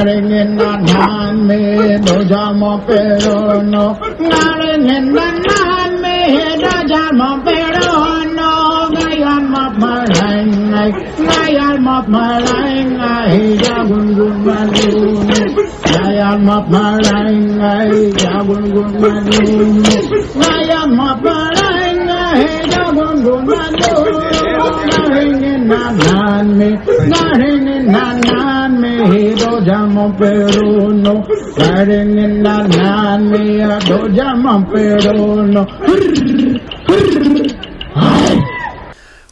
[0.00, 1.60] Nare na dhan me
[2.06, 3.84] doja mo pero no
[4.30, 4.96] Nare na
[5.44, 6.16] dhan me
[6.62, 7.92] doja mo pero
[8.36, 8.52] no
[8.96, 10.90] Gayal mo parang ay
[11.28, 15.28] Gayal mo parang ay Ja gun gun madun
[15.84, 19.84] Gayal mo parang ay Ja gun gun madun
[20.40, 22.40] Gayal mo parang ay
[22.72, 24.16] Ja gun gun madun
[24.88, 25.28] Nare
[25.68, 26.70] na dhan me
[27.12, 27.52] Nare
[27.92, 28.69] na dhan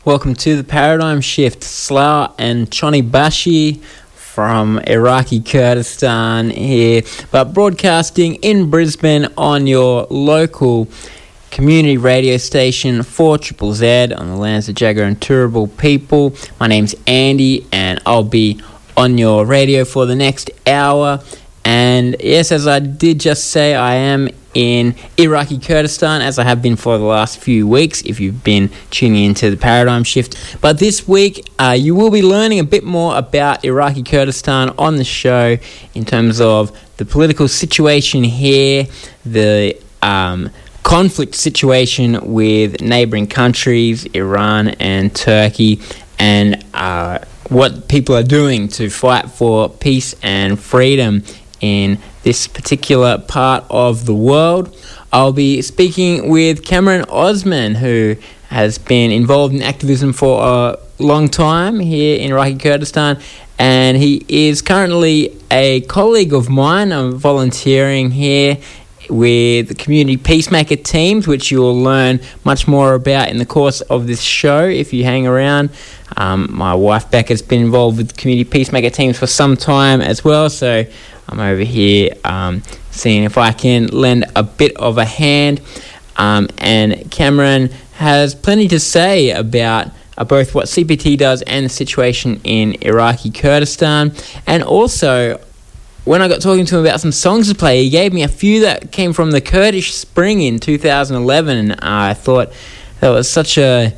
[0.06, 1.62] Welcome to the Paradigm Shift.
[1.62, 3.82] Slough and Choni Bashi
[4.14, 10.88] from Iraqi Kurdistan here, but broadcasting in Brisbane on your local
[11.50, 16.34] community radio station 4 Z on the lands of Jagera and Turrbal people.
[16.58, 18.62] My name's Andy, and I'll be
[18.98, 21.22] on your radio for the next hour.
[21.64, 26.60] And yes, as I did just say, I am in Iraqi Kurdistan, as I have
[26.60, 30.60] been for the last few weeks, if you've been tuning into the paradigm shift.
[30.60, 34.96] But this week, uh, you will be learning a bit more about Iraqi Kurdistan on
[34.96, 35.58] the show
[35.94, 38.88] in terms of the political situation here,
[39.24, 40.50] the um,
[40.82, 45.80] conflict situation with neighboring countries, Iran and Turkey,
[46.18, 51.22] and uh, what people are doing to fight for peace and freedom
[51.60, 54.76] in this particular part of the world.
[55.12, 58.16] I'll be speaking with Kamaran Osman, who
[58.48, 63.20] has been involved in activism for a long time here in Iraqi Kurdistan,
[63.58, 66.92] and he is currently a colleague of mine.
[66.92, 68.58] I'm volunteering here
[69.08, 73.80] with the community peacemaker teams, which you will learn much more about in the course
[73.82, 75.70] of this show if you hang around.
[76.16, 80.50] Um, my wife Becca's been involved with community peacemaker teams for some time as well,
[80.50, 80.84] so
[81.28, 85.60] I'm over here um, seeing if I can lend a bit of a hand.
[86.16, 91.70] Um, and Kamaran has plenty to say about uh, both what CPT does and the
[91.70, 94.12] situation in Iraqi Kurdistan.
[94.46, 95.40] And also,
[96.08, 98.28] when I got talking to him about some songs to play, he gave me a
[98.28, 101.56] few that came from the Kurdish Spring in 2011.
[101.58, 102.50] And I thought
[103.00, 103.94] that was such a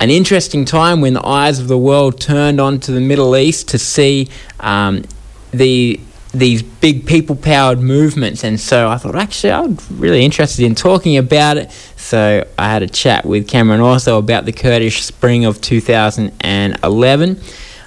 [0.00, 3.78] an interesting time when the eyes of the world turned onto the Middle East to
[3.78, 5.04] see um,
[5.50, 6.00] the
[6.32, 11.16] these big people powered movements and so I thought actually I'm really interested in talking
[11.16, 15.60] about it so I had a chat with Kamaran also about the Kurdish spring of
[15.60, 17.40] 2011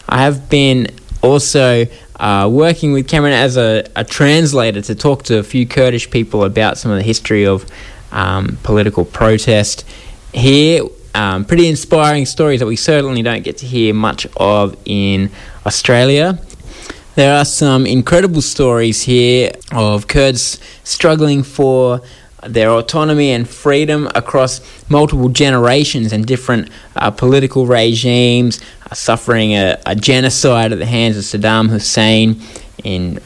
[0.09, 0.87] I have been
[1.21, 1.85] also
[2.17, 6.43] uh, working with Kamaran as a, a, translator to talk to a few Kurdish people
[6.43, 7.65] about some of the history of
[8.11, 9.85] um, political protest.
[10.33, 10.83] Here
[11.15, 15.31] um, pretty inspiring stories that we certainly don't get to hear much of in
[15.65, 16.39] Australia.
[17.15, 22.01] There are some incredible stories here of Kurds struggling for
[22.41, 28.59] their autonomy and freedom across multiple generations and different uh, political regimes,
[28.93, 32.41] suffering a, a, genocide at the hands of Saddam Hussein.
[32.83, 33.19] In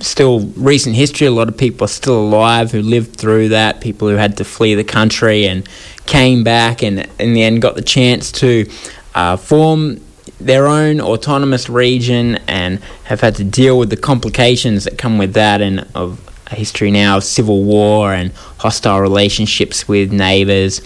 [0.00, 4.08] still recent history, a lot of people are still alive who lived through that, people
[4.08, 5.66] who had to flee the country and
[6.04, 8.68] came back and in the end got the chance to
[9.14, 10.00] uh, form
[10.40, 15.32] their own autonomous region and have had to deal with the complications that come with
[15.34, 20.80] that and of a history now of civil war and hostile relationships with neighbours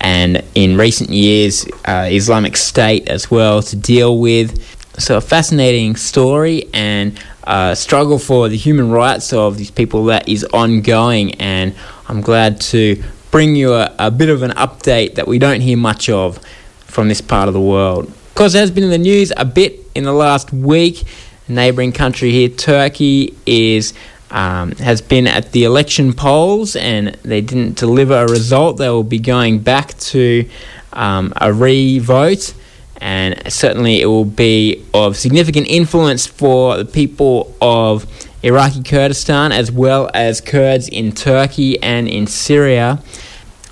[0.00, 4.60] and in recent years uh, Islamic State as well to deal with.
[4.98, 10.28] So a fascinating story and uh, struggle for the human rights of these people that
[10.28, 11.74] is ongoing and
[12.08, 15.76] I'm glad to bring you a, a bit of an update that we don't hear
[15.76, 16.38] much of
[16.84, 19.86] from this part of the world course, it has been in the news a bit
[19.94, 21.04] in the last week.
[21.46, 23.92] neighbouring country here, Turkey, is
[24.30, 28.76] um, has been at the election polls and they didn't deliver a result.
[28.76, 30.48] They will be going back to
[30.92, 32.54] um, a re-vote,
[33.00, 38.06] and certainly it will be of significant influence for the people of
[38.42, 43.02] Iraqi Kurdistan as well as Kurds in Turkey and in Syria.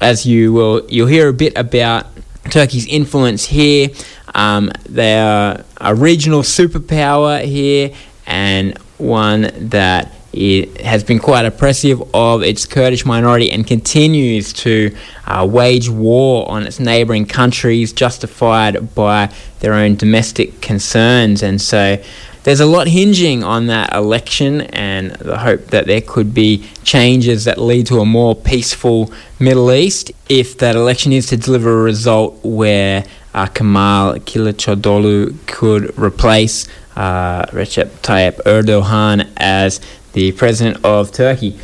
[0.01, 2.07] As you will, you'll hear a bit about
[2.51, 3.89] Turkey's influence here.
[4.35, 7.93] Um, they are a regional superpower here
[8.27, 14.95] and one that it has been quite oppressive of its Kurdish minority and continues to
[15.27, 21.43] uh, wage war on its neighbouring countries, justified by their own domestic concerns.
[21.43, 22.01] And so
[22.45, 27.45] there's a lot hinging on that election and the hope that there could be changes
[27.47, 31.83] that lead to a more peaceful Middle East if that election is to deliver a
[31.83, 39.81] result where uh, Kemal Kılıçdaroğlu could replace uh, Recep Tayyip Erdogan as
[40.13, 41.59] the president of Turkey.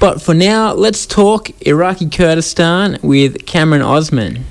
[0.00, 4.44] But for now, let's talk Iraqi Kurdistan with Kamaran Osman.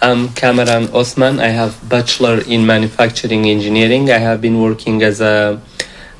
[0.00, 1.38] I'm Kamaran Osman.
[1.38, 4.10] I have bachelor in manufacturing engineering.
[4.10, 5.60] I have been working as a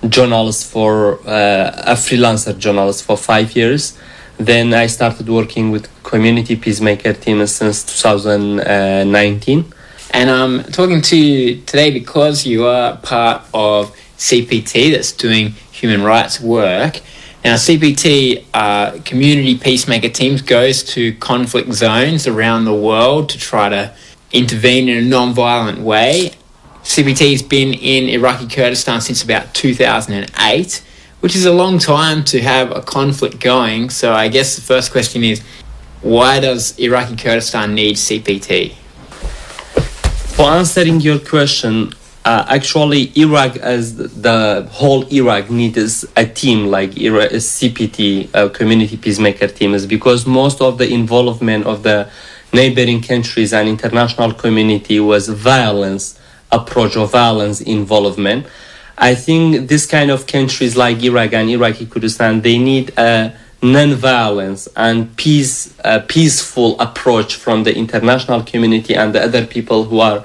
[0.09, 3.99] journalist for uh, a freelancer journalist for five years.
[4.39, 9.73] Then I started working with community peacemaker team since 2019.
[10.15, 16.05] And I'm talking to you today because you are part of CPT that's doing human
[16.05, 17.01] rights work.
[17.45, 23.69] Now, CPT, uh, community peacemaker teams, goes to conflict zones around the world to try
[23.69, 23.93] to
[24.31, 26.31] intervene in a non-violent way.
[26.85, 30.85] CPT has been in Iraqi Kurdistan since about 2008,
[31.19, 33.91] which is a long time to have a conflict going.
[33.91, 35.43] So, I guess the first question is,
[36.01, 38.75] why does Iraqi Kurdistan need CPT?
[40.37, 41.93] For answering your question,
[42.25, 48.97] uh, actually Iraq as the whole Iraq needs a team like Iraq, CPT, a community
[48.97, 52.09] peacemaker team, is because most of the involvement of the
[52.53, 56.19] neighboring countries and international community was violence
[56.53, 58.47] approach or violence involvement.
[58.99, 64.69] I think this kind of countries like Iraq and Iraqi Kurdistan, they need a non-violence
[64.77, 70.25] and peace, a peaceful approach from the international community and the other people who are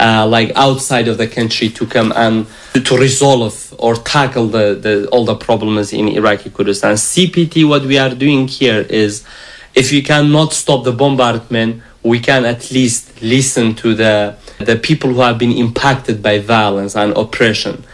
[0.00, 2.46] uh, like outside of the country to come and
[2.84, 6.94] to resolve or tackle the, the all the problems in Iraqi Kurdistan.
[6.94, 9.24] CPT, what we are doing here is,
[9.74, 15.10] if you cannot stop the bombardment, we can at least listen to the the people
[15.12, 17.84] who have been impacted by violence and oppression.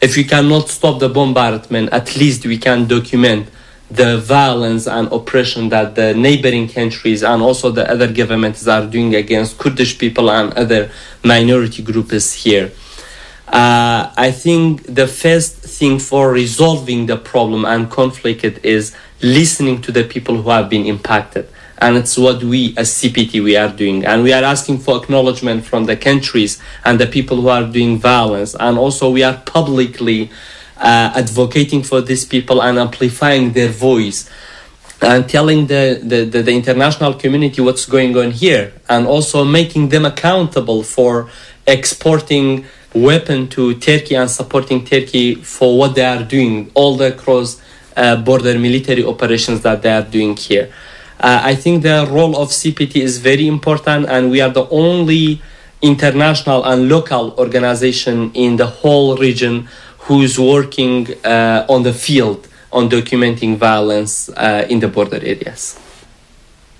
[0.00, 3.48] If we cannot stop the bombardment, at least we can document
[3.90, 9.14] the violence and oppression that the neighboring countries and also the other governments are doing
[9.14, 10.90] against Kurdish people and other
[11.24, 12.70] minority groups here.
[13.48, 19.90] Uh, I think the first thing for resolving the problem and conflict is listening to
[19.90, 21.48] the people who have been impacted.
[21.78, 24.04] And it's what we as CPT we are doing.
[24.04, 27.98] And we are asking for acknowledgement from the countries and the people who are doing
[27.98, 28.54] violence.
[28.54, 30.30] And also we are publicly
[30.80, 34.28] uh, advocating for these people and amplifying their voice
[35.02, 39.88] and telling the, the, the, the, international community what's going on here and also making
[39.88, 41.30] them accountable for
[41.66, 47.60] exporting weapon to Turkey and supporting Turkey for what they are doing all the cross
[47.96, 50.72] uh, border military operations that they are doing here.
[51.18, 55.42] Uh, I think the role of CPT is very important and we are the only
[55.82, 59.68] international and local organization in the whole region
[60.10, 65.78] who's working uh, on the field on documenting violence uh, in the border areas.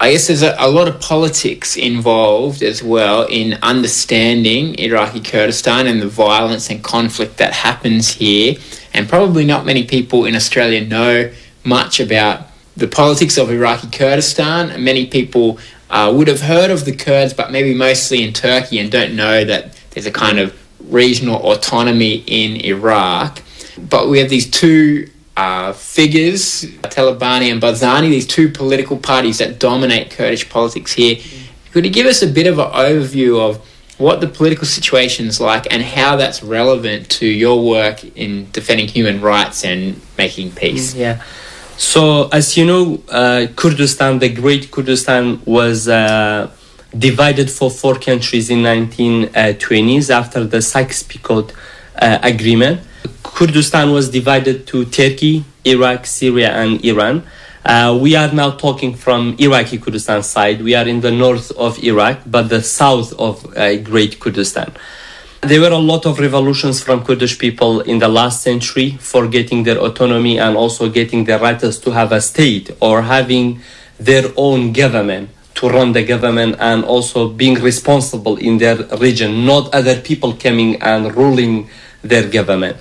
[0.01, 5.87] I guess there's a, a, lot of politics involved as well in understanding Iraqi Kurdistan
[5.87, 8.57] and the violence and conflict that happens here.
[8.93, 11.31] And probably not many people in Australia know
[11.63, 14.83] much about the politics of Iraqi Kurdistan.
[14.83, 18.91] Many people uh, would have heard of the Kurds, but maybe mostly in Turkey and
[18.91, 20.60] don't know that there's a kind of
[20.91, 23.43] regional autonomy in Iraq.
[23.79, 29.59] But we have these two uh, figures, Talabani and Barzani, these two political parties that
[29.59, 31.17] dominate Kurdish politics here.
[31.73, 33.65] Could you give us a bit of an overview of
[33.97, 38.89] what the political situation is like and how that's relevant to your work in defending
[38.89, 40.95] human rights and making peace?
[40.95, 41.23] Yeah.
[41.77, 46.51] So, as you know, uh, Kurdistan, the Great Kurdistan, was uh,
[46.97, 51.53] divided for four countries in 1920s after the Sykes-Picot
[51.97, 52.81] uh, agreement.
[53.23, 57.23] Kurdistan was divided to Turkey, Iraq, Syria, and Iran.
[57.65, 60.63] Uh, we are now talking from Iraqi Kurdistan side.
[60.63, 64.73] We are in the north of Iraq, but the south of uh, Great Kurdistan.
[65.43, 69.63] There were a lot of revolutions from Kurdish people in the last century for getting
[69.63, 73.61] their autonomy and also getting their rights to have a state or having
[73.99, 75.31] their own government
[75.61, 80.81] to run the government and also being responsible in their region, not other people coming
[80.81, 81.69] and ruling
[82.03, 82.79] their government.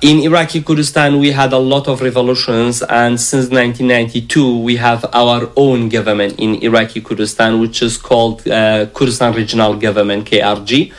[0.00, 5.50] In Iraqi Kurdistan, we had a lot of revolutions, and since 1992, we have our
[5.56, 10.92] own government in Iraqi Kurdistan, which is called uh, Kurdistan Regional Government, KRG.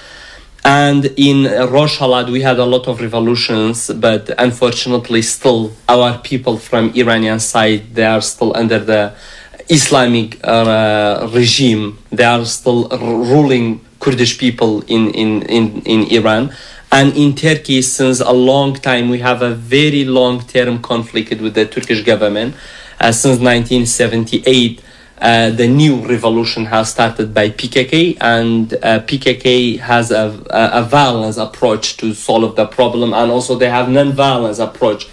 [0.66, 6.92] And in Rojhelat, we had a lot of revolutions, but unfortunately, still our people from
[6.94, 9.14] Iranian side they are still under the
[9.70, 11.98] Islamic uh, regime.
[12.12, 16.54] They are still ruling Kurdish people in, in, in, in Iran.
[16.92, 21.54] And in Turkey, since a long time, we have a very long term conflict with
[21.54, 22.56] the Turkish government.
[23.00, 24.82] Uh, since 1978,
[25.20, 30.84] uh, the new revolution has started by PKK, and uh, PKK has a, a, a,
[30.84, 35.08] violence approach to solve the problem, and also they have non-violence approach,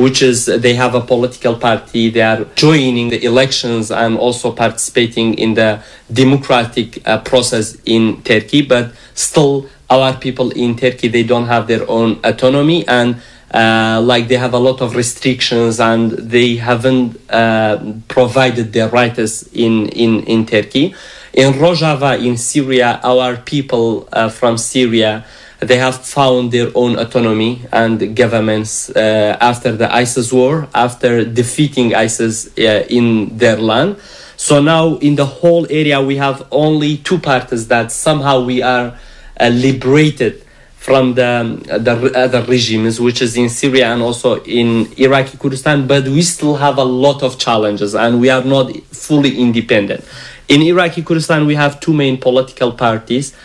[0.00, 5.34] which is they have a political party, they are joining the elections and also participating
[5.34, 11.46] in the democratic uh, process in Turkey, but still our people in Turkey they don't
[11.46, 13.20] have their own autonomy and
[13.52, 19.42] uh, like they have a lot of restrictions and they haven't uh, provided their rights
[19.52, 20.94] in, in, in Turkey.
[21.32, 25.24] In Rojava in Syria, our people uh, from Syria
[25.60, 31.94] they have found their own autonomy and governments uh, after the ISIS war, after defeating
[31.94, 33.96] ISIS uh, in their land.
[34.36, 38.98] So now in the whole area we have only two parties that somehow we are
[39.38, 40.44] uh, liberated
[40.80, 46.04] from the, the other regimes, which is in Syria and also in Iraqi Kurdistan, but
[46.04, 50.02] we still have a lot of challenges and we are not fully independent.
[50.48, 53.36] In Iraqi Kurdistan, we have two main political parties.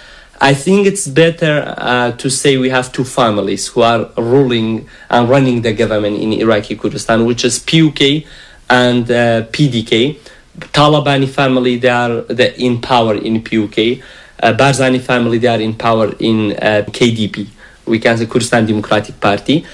[0.41, 5.29] I think it's better uh, to say we have two families who are ruling and
[5.29, 8.25] running the government in Iraqi Kurdistan, which is PUK
[8.69, 10.19] and uh, PDK.
[10.59, 12.19] Talabani family, they are
[12.57, 14.01] in power in PUK
[14.41, 17.47] uh, Barzani family, they are in power in uh, KDP,
[17.85, 19.65] we can say Kurdistan Democratic Party.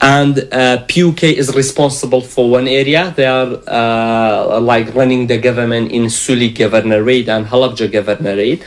[0.00, 3.12] And uh, PUK is responsible for one area.
[3.16, 8.62] They are uh, like running the government in Suli Governorate and Halabja Governorate.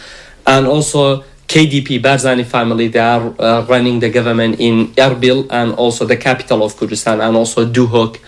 [0.45, 6.05] And also KDP, Barzani family, they are uh, running the government in Erbil and also
[6.05, 8.21] the capital of Kurdistan and also Duhok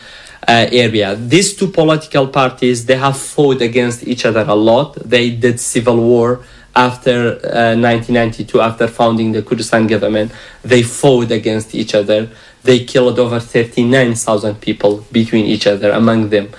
[0.45, 1.15] uh, area.
[1.15, 4.95] These two political parties, they have fought against each other a lot.
[4.95, 6.43] They did civil war
[6.75, 12.29] after uh, 1992, after founding the Kurdistan government, they fought against each other.
[12.63, 16.49] They killed over 39,000 people between each other, among them.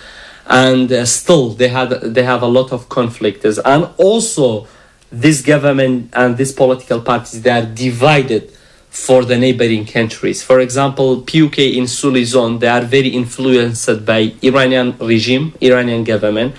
[0.46, 3.58] And uh, still, they, had, they have a lot of conflicts.
[3.58, 4.66] And also,
[5.20, 8.50] this government and these political parties, they are divided
[8.90, 10.42] for the neighboring countries.
[10.42, 12.24] For example, PUK in Suli
[12.58, 16.54] they are very influenced by Iranian regime, Iranian government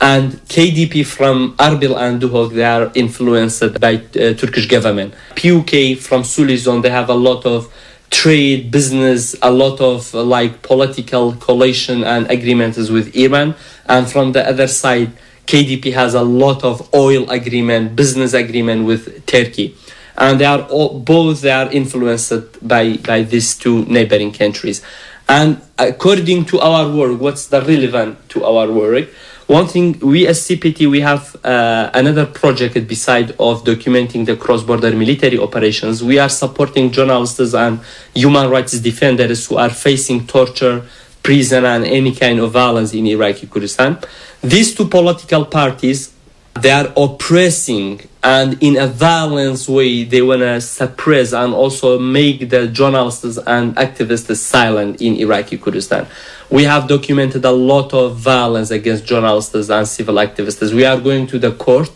[0.00, 5.14] and KDP from Arbil and Duhok, they are influenced by uh, Turkish government.
[5.34, 7.72] PUK from Suli they have a lot of
[8.10, 13.54] trade, business, a lot of like political coalition and agreements with Iran.
[13.86, 15.12] And from the other side,
[15.46, 19.76] KDP has a lot of oil agreement, business agreement with Turkey.
[20.18, 24.82] And they are all, both they are influenced by, by these two neighboring countries.
[25.28, 29.08] And according to our work, what's the relevant to our work?
[29.46, 34.90] One thing we as CPT we have uh, another project beside of documenting the cross-border
[34.90, 36.02] military operations.
[36.02, 37.80] We are supporting journalists and
[38.12, 40.84] human rights defenders who are facing torture,
[41.26, 43.98] prison, and any kind of violence in Iraqi Kurdistan.
[44.42, 46.12] These two political parties
[46.60, 52.48] they are oppressing and in a violent way they want to suppress and also make
[52.48, 56.06] the journalists and activists silent in iraqi kurdistan
[56.50, 61.26] we have documented a lot of violence against journalists and civil activists we are going
[61.26, 61.90] to the court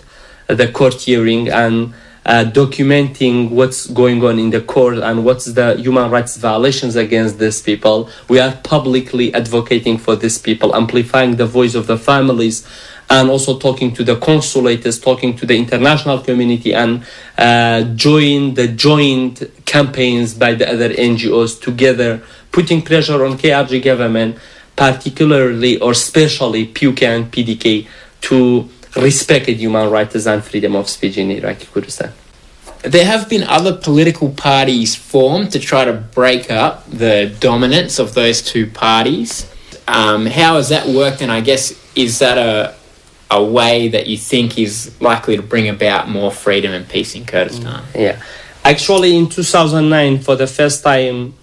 [0.49, 1.95] the court hearing and
[2.27, 7.39] uh, documenting what's going on in the court and what's the human rights violations against
[7.39, 8.11] these people.
[8.29, 12.67] We are publicly advocating for these people, amplifying the voice of the families
[13.11, 17.05] and also talking to the consulates, talking to the international community, and
[17.37, 22.23] uh, join the joint campaigns by the other NGOs together,
[22.53, 24.39] putting pressure on KRG government,
[24.77, 27.89] particularly or especially PUK and PDK,
[28.21, 32.13] to respect human rights and freedom of speech in Iraqi Kurdistan.
[32.83, 38.15] There have been other political parties formed to try to break up the dominance of
[38.15, 39.53] those two parties.
[39.87, 41.21] Um, how has that worked?
[41.21, 42.75] And I guess is that a
[43.31, 47.25] a way that you think is likely to bring about more freedom and peace in
[47.25, 47.83] Kurdistan?
[47.93, 48.01] Mm.
[48.01, 48.23] Yeah.
[48.65, 51.35] Actually, in 2009, for the first time,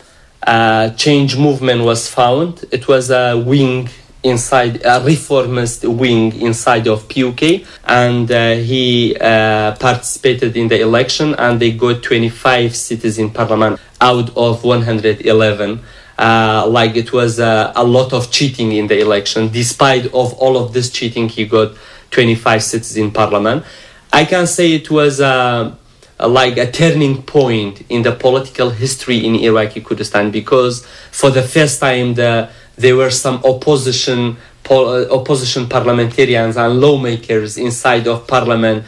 [0.46, 2.66] uh, change movement was found.
[2.72, 3.90] It was a wing
[4.24, 11.36] inside a reformist wing inside of PUK, and uh, he uh, participated in the election,
[11.36, 15.84] and they got 25 seats in parliament out of 111
[16.18, 19.50] uh, like it was uh, a lot of cheating in the election.
[19.50, 21.76] Despite of all of this cheating, he got
[22.12, 23.64] 25 seats in parliament.
[24.12, 25.76] I can say it was uh,
[26.20, 31.80] like a turning point in the political history in Iraqi Kurdistan because for the first
[31.80, 34.38] time the, there were some opposition
[34.70, 38.84] uh, opposition parliamentarians and lawmakers inside of parliament.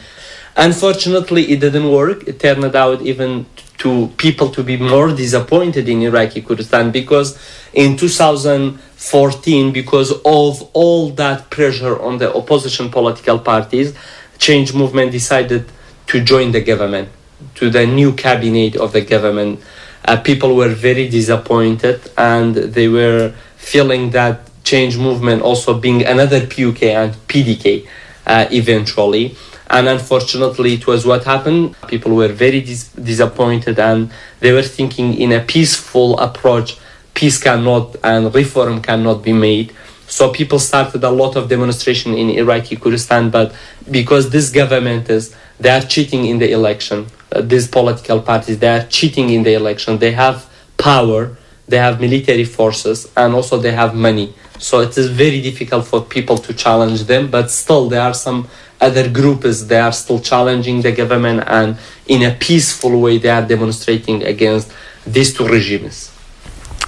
[0.56, 2.28] Unfortunately, it didn't work.
[2.28, 3.46] It turned out even
[3.78, 7.38] to people to be more disappointed in Iraqi Kurdistan because
[7.72, 13.94] in 2014, because of all that pressure on the opposition political parties,
[14.36, 15.64] Change Movement decided
[16.08, 17.08] to join the government
[17.54, 19.60] to the new cabinet of the government,
[20.04, 23.34] uh, people were very disappointed and they were
[23.72, 24.34] feeling that
[24.64, 27.86] change movement also being another PUK and PDK
[28.26, 29.36] uh, eventually.
[29.68, 31.76] And unfortunately, it was what happened.
[31.86, 34.10] People were very dis- disappointed and
[34.40, 36.78] they were thinking in a peaceful approach,
[37.14, 39.72] peace cannot and reform cannot be made.
[40.08, 43.54] So people started a lot of demonstration in Iraqi Kurdistan, but
[43.88, 48.68] because this government is, they are cheating in the election uh, these political parties they
[48.68, 51.36] are cheating in the election they have power
[51.70, 56.02] they have military forces and also they have money so it is very difficult for
[56.02, 58.46] people to challenge them but still there are some
[58.80, 63.46] other groups they are still challenging the government and in a peaceful way they are
[63.46, 64.70] demonstrating against
[65.06, 66.10] these two regimes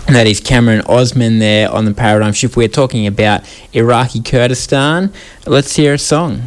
[0.08, 2.56] that is Kamaran Osman there on the paradigm shift.
[2.56, 5.12] We're talking about Iraqi Kurdistan.
[5.46, 6.42] Let's hear a song.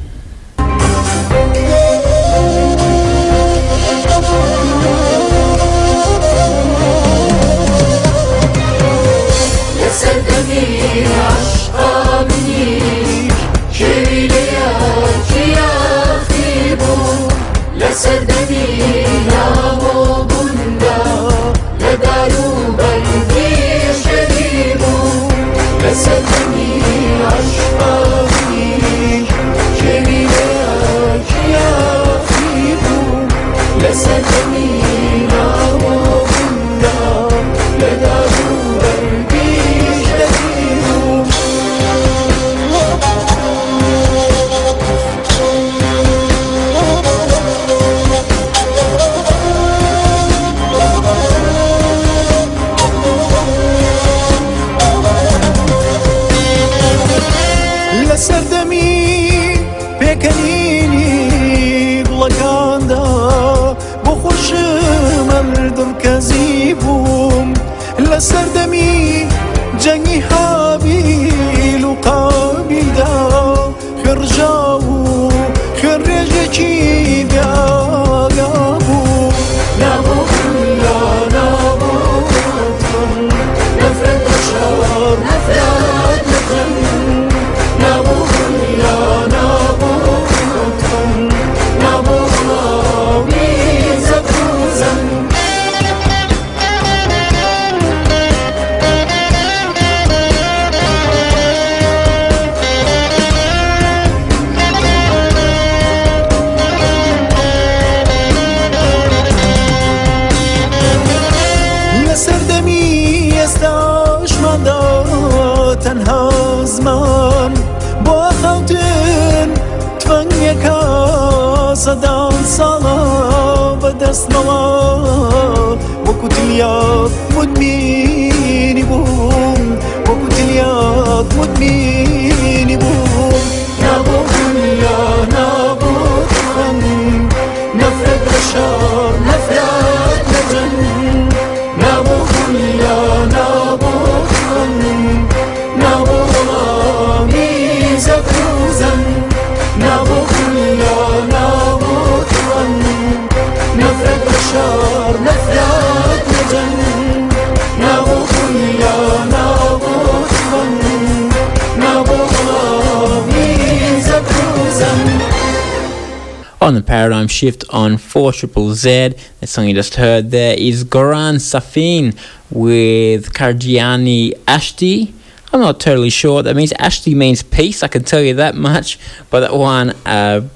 [166.65, 169.13] On the paradigm shift on 4 triple Z.
[169.39, 172.17] The song you just heard there is Goran Safin
[172.49, 175.13] with Karjiani Ashti.
[175.53, 176.73] I'm not totally sure that means.
[176.73, 178.97] Ashti means peace, I can tell you that much.
[179.29, 180.49] But that one, uh,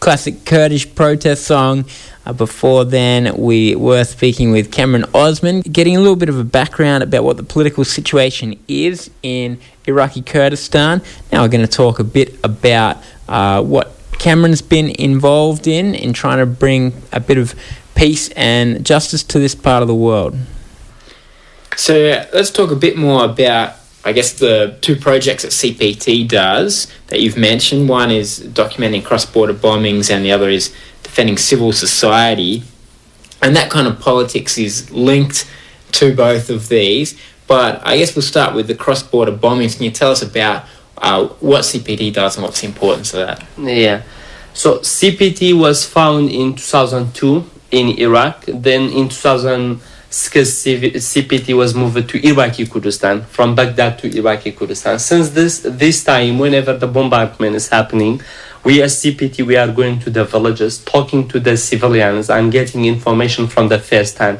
[0.00, 1.84] classic Kurdish protest song.
[2.24, 6.44] Uh, before then, we were speaking with Kamaran Osman, getting a little bit of a
[6.44, 11.02] background about what the political situation is in Iraqi Kurdistan.
[11.30, 12.96] Now we're going to talk a bit about
[13.28, 17.56] uh, what Kamaran's been involved in in trying to bring a bit of
[17.96, 20.36] peace and justice to this part of the world.
[21.76, 26.86] So let's talk a bit more about, I guess, the two projects that CPT does
[27.08, 27.88] that you've mentioned.
[27.88, 32.62] One is documenting cross border bombings, and the other is defending civil society.
[33.42, 35.50] and that kind of politics is linked
[35.90, 37.18] to both of these.
[37.48, 39.76] But I guess we'll start with the cross-border bombings.
[39.76, 40.64] Can you tell us about
[41.02, 43.44] uh, what CPT does and what's the importance of that?
[43.58, 44.02] Yeah.
[44.54, 48.44] So CPT was found in 2002 in Iraq.
[48.46, 54.98] Then in 2006, CPT was moved to Iraqi Kurdistan, from Baghdad to Iraqi Kurdistan.
[54.98, 58.22] Since this this time, whenever the bombardment is happening,
[58.62, 62.84] we as CPT we are going to the villages, talking to the civilians, and getting
[62.84, 64.38] information from the first hand,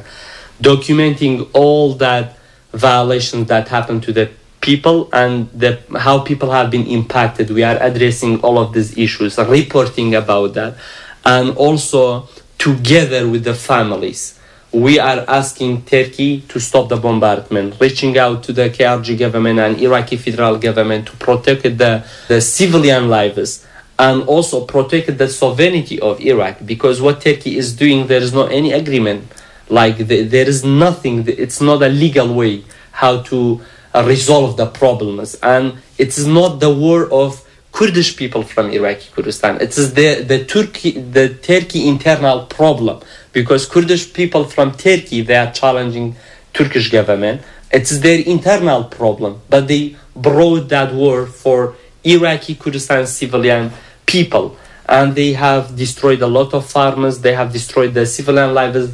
[0.61, 2.37] documenting all that
[2.71, 4.29] violations that happen to the
[4.63, 7.51] people and the, how people have been impacted.
[7.51, 10.77] We are addressing all of these issues, reporting about that,
[11.25, 14.39] and also together with the families.
[14.71, 19.79] We are asking Turkey to stop the bombardment, reaching out to the KRG government and
[19.79, 23.67] Iraqi federal government to protect the, the civilian lives
[23.99, 28.45] and also protect the sovereignty of Iraq because what Turkey is doing, there is no
[28.45, 29.31] any agreement.
[29.69, 33.61] Like the, there is nothing, it's not a legal way how to
[33.95, 35.35] resolve the problems.
[35.43, 39.59] And it is not the war of Kurdish people from Iraqi Kurdistan.
[39.59, 43.01] It is the, the Turkey the Turkey internal problem
[43.31, 46.15] because Kurdish people from Turkey they are challenging
[46.53, 47.41] Turkish government.
[47.71, 53.71] It's their internal problem, but they brought that war for Iraqi Kurdistan civilian
[54.05, 54.55] people,
[54.87, 57.21] and they have destroyed a lot of farmers.
[57.21, 58.93] They have destroyed the civilian lives.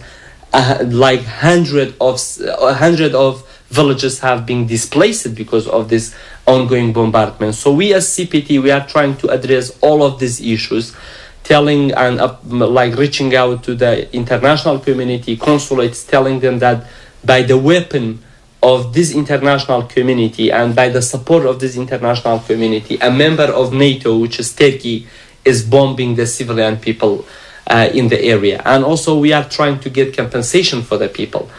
[0.52, 6.92] Uh, like hundred of uh, hundred of villages have been displaced because of this ongoing
[6.92, 7.56] bombardment.
[7.56, 10.96] So we as CPT, we are trying to address all of these issues,
[11.44, 16.88] telling and uh, like reaching out to the international community, consulates, telling them that
[17.24, 18.24] by the weapon
[18.62, 23.72] of this international community and by the support of this international community, a member of
[23.72, 25.08] NATO, which is Turkey,
[25.46, 27.26] is bombing the civilian people
[27.68, 28.62] uh, in the area.
[28.66, 31.50] And also we are trying to get compensation for the people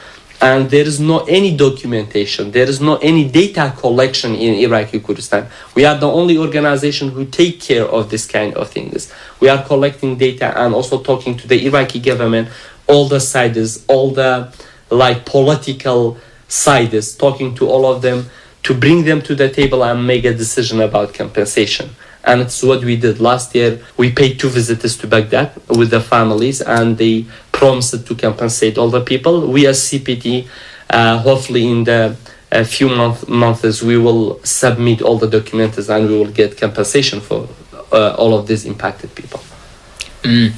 [0.42, 5.46] and there is no any documentation there is no any data collection in iraqi kurdistan.
[5.74, 9.12] We are the only organization who take care of this kind of things.
[9.40, 12.48] We are collecting data and also talking to the iraqi government.
[12.86, 14.52] All the sides all the
[14.90, 18.28] like political sides talking to all of them
[18.62, 21.90] to bring them to the table and make a decision about compensation
[22.24, 23.80] and it's what we did last year.
[23.96, 28.90] We paid two visitors to Baghdad with the families, and they promised to compensate all
[28.90, 29.46] the people.
[29.46, 30.48] We as CPT,
[30.90, 32.16] uh, hopefully in the
[32.52, 37.20] a few month, months, we will submit all the documents and we will get compensation
[37.20, 37.48] for
[37.92, 39.40] uh, all of these impacted people.
[40.22, 40.52] Mm.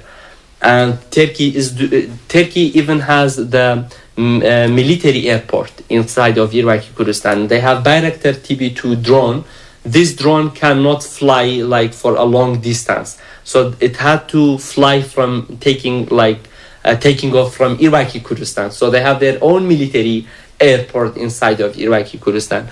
[0.61, 6.89] And Turkey is uh, Turkey even has the mm, uh, military airport inside of Iraqi
[6.95, 7.47] Kurdistan.
[7.47, 9.43] They have Bayraktar TB2 drone.
[9.83, 15.57] This drone cannot fly like for a long distance, so it had to fly from
[15.59, 16.50] taking like
[16.83, 18.71] uh, taking off from Iraqi Kurdistan.
[18.71, 20.27] So they have their own military
[20.59, 22.69] airport inside of Iraqi Kurdistan.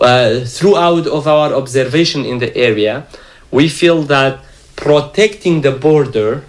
[0.00, 3.06] Uh, throughout of our observation in the area,
[3.50, 4.40] we feel that
[4.76, 6.44] protecting the border,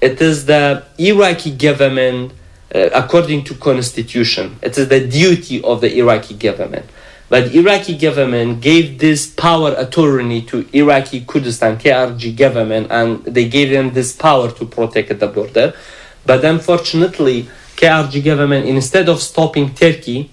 [0.00, 2.32] it is the Iraqi government,
[2.74, 6.86] uh, according to constitution, it is the duty of the Iraqi government.
[7.28, 13.70] But Iraqi government gave this power authority to Iraqi Kurdistan KRG government, and they gave
[13.70, 15.74] them this power to protect the border.
[16.26, 20.30] But unfortunately, KRG government, instead of stopping Turkey,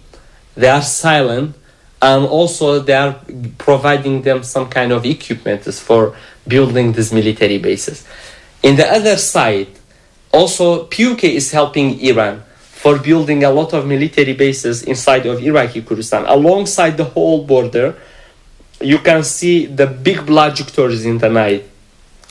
[0.56, 1.56] they are silent
[2.02, 3.16] and also they are
[3.58, 6.16] providing them some kind of equipment for
[6.48, 8.06] building these military bases.
[8.62, 9.68] In the other side,
[10.32, 15.82] also PUK is helping Iran for building a lot of military bases inside of Iraqi
[15.82, 17.96] Kurdistan alongside the whole border.
[18.82, 21.70] You can see the big blood trajectories in the night.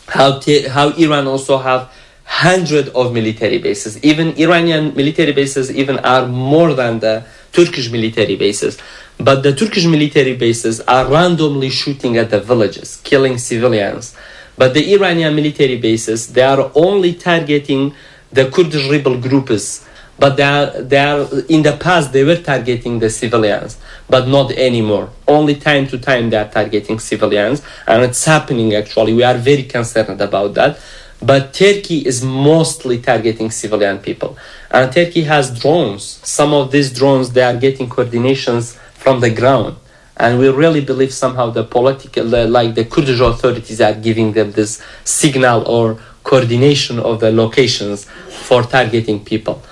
[0.09, 1.91] How how Iran also have
[2.33, 4.03] hundred of military bases.
[4.03, 8.79] Even Iranian military bases even are more than the Turkish military bases.
[9.19, 14.17] But the Turkish military bases are randomly shooting at the villages, killing civilians.
[14.57, 17.95] But the Iranian military bases, they are only targeting
[18.33, 19.87] the Kurdish rebel groups.
[20.19, 24.53] But they are, they are, in the past, they were targeting the civilians, but not
[24.53, 25.11] anymore.
[25.27, 29.15] Only time to time they are targeting civilians, and it's happening actually.
[29.15, 30.79] We are very concerned about that.
[31.23, 34.37] But Turkey is mostly targeting civilian people.
[34.71, 36.03] And Turkey has drones.
[36.25, 39.77] Some of these drones, they are getting coordinations from the ground.
[40.17, 44.83] And we really believe somehow the political, like the Kurdish authorities are giving them this
[45.05, 49.63] signal or coordination of the locations for targeting people.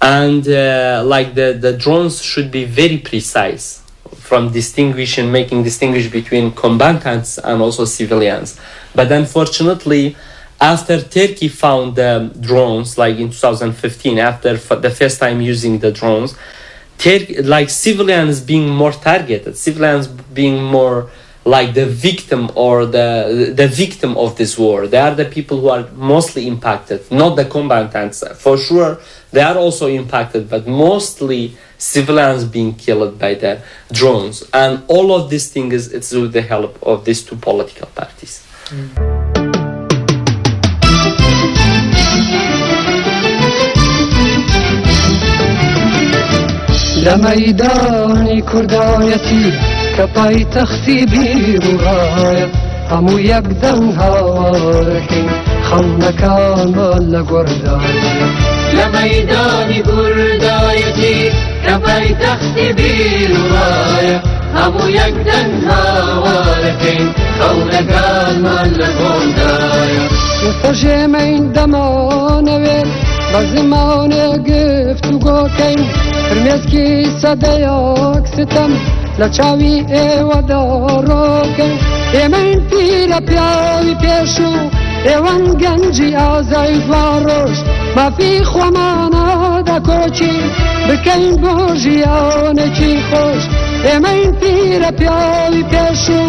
[0.00, 3.82] And uh, like the, the drones should be very precise
[4.14, 8.58] from distinguishing, making distinguish between combatants and also civilians.
[8.94, 10.16] But unfortunately,
[10.62, 16.36] after Turkey found the drones, like in 2015, after the first time using the drones,
[17.42, 21.10] like civilians being more targeted, civilians being more
[21.44, 24.86] like the victim or the the victim of this war.
[24.86, 28.22] They are the people who are mostly impacted, not the combatants.
[28.44, 29.00] For sure,
[29.32, 34.44] they are also impacted, but mostly civilians being killed by the drones.
[34.54, 38.46] And all of these things it's with the help of these two political parties.
[38.68, 39.41] Mm.
[47.02, 49.52] لميداني كردايتي
[49.98, 52.48] كباي تختي بيروهاية
[52.90, 55.22] همو يقدن هاوارحي
[55.70, 58.26] خمك عمال لقردايتي
[58.74, 61.30] لميداني كردايتي
[61.66, 64.22] كباي تختي بيروهاية
[64.54, 66.98] همو يقدن هاوارحي
[67.40, 72.86] خمك عمال لقردايتي يفجي من دمانوين
[73.34, 75.86] بزمان قفت وقوكين
[76.32, 76.88] فرمێسکی
[77.22, 78.72] سەدەیەک ستم
[79.20, 80.62] لە چاوی ئێوەدا
[81.08, 81.74] ڕۆکەن
[82.16, 84.52] ئێمەین پیرە پیاوی پێش و
[85.08, 87.56] ئێوەن گەنجی ئازای دوا ڕۆژ
[87.96, 89.28] مافی خۆمانە
[89.68, 90.36] دەکۆچی
[90.86, 93.42] بکەین بۆ ژیانێکی خۆش
[93.86, 96.22] ئێمەین پیرە پیاوی پێش و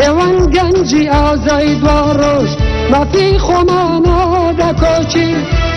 [0.00, 2.50] ئێوەن گەنجی ئازای دوا ڕۆژ
[2.92, 4.20] مافی خۆمانە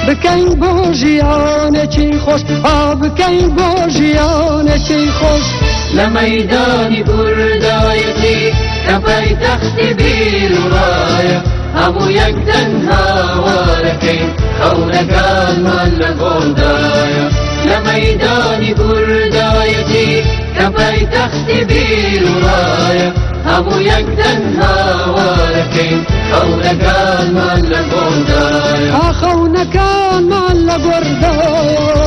[0.08, 5.44] بکن با جیان چی خوش آ بکن با جیان چی خوش
[5.94, 8.52] لمیدانی اردایتی
[8.88, 11.42] کبی تخت بیروایا
[11.76, 14.20] همو یک تنها وارکی
[14.62, 17.30] خونکان مال گودایا
[17.66, 20.24] لمیدانی اردایتی
[20.60, 23.12] کبی تخت بیروایا
[23.46, 28.94] همو یک تنها وارکی خونکان مال گودایا
[29.58, 32.07] una cama la guardó.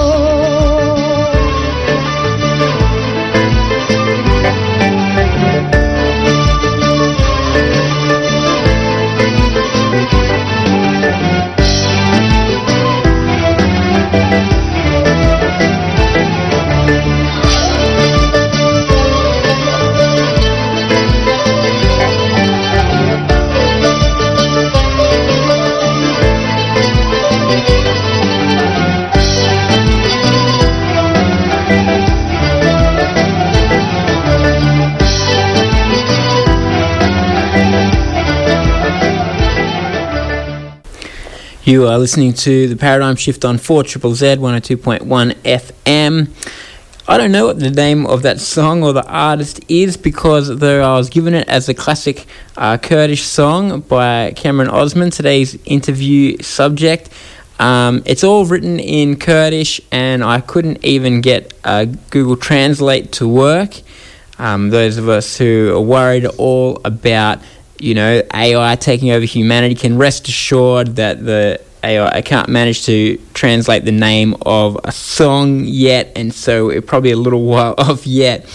[41.71, 46.29] You are listening to the Paradigm Shift on 4 Triple Z 102.1 FM.
[47.07, 50.83] I don't know what the name of that song or the artist is because though
[50.83, 56.39] I was given it as a classic uh, Kurdish song by Kamaran Osman, today's interview
[56.39, 57.09] subject.
[57.61, 63.29] Um, it's all written in Kurdish and I couldn't even get uh, Google Translate to
[63.29, 63.81] work.
[64.41, 67.39] Um, those of us who are worried all about
[67.81, 72.85] you know, AI taking over humanity can rest assured that the AI I can't manage
[72.87, 77.75] to translate the name of a song yet, and so it's probably a little while
[77.79, 78.47] off yet.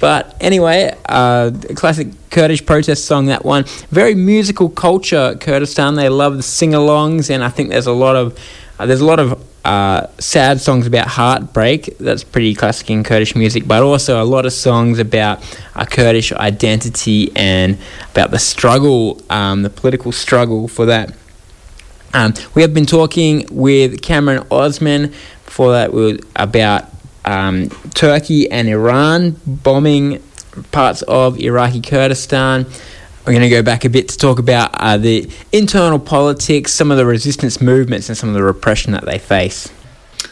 [0.00, 3.64] But anyway, uh, classic Kurdish protest song, that one.
[3.90, 5.94] Very musical culture, Kurdistan.
[5.94, 8.38] They love the sing-alongs, and I think there's a lot of
[8.78, 11.96] uh, there's a lot of uh, sad songs about heartbreak.
[11.98, 15.42] That's pretty classic in Kurdish music, but also a lot of songs about
[15.74, 17.78] a Kurdish identity and
[18.12, 21.14] about the struggle, um, the political struggle for that.
[22.12, 26.84] Um, we have been talking with Kamaran Osman for that we about
[27.24, 30.22] um, Turkey and Iran bombing
[30.70, 32.66] parts of Iraqi Kurdistan.
[33.26, 36.90] We're going to go back a bit to talk about uh, the internal politics, some
[36.90, 39.72] of the resistance movements, and some of the repression that they face.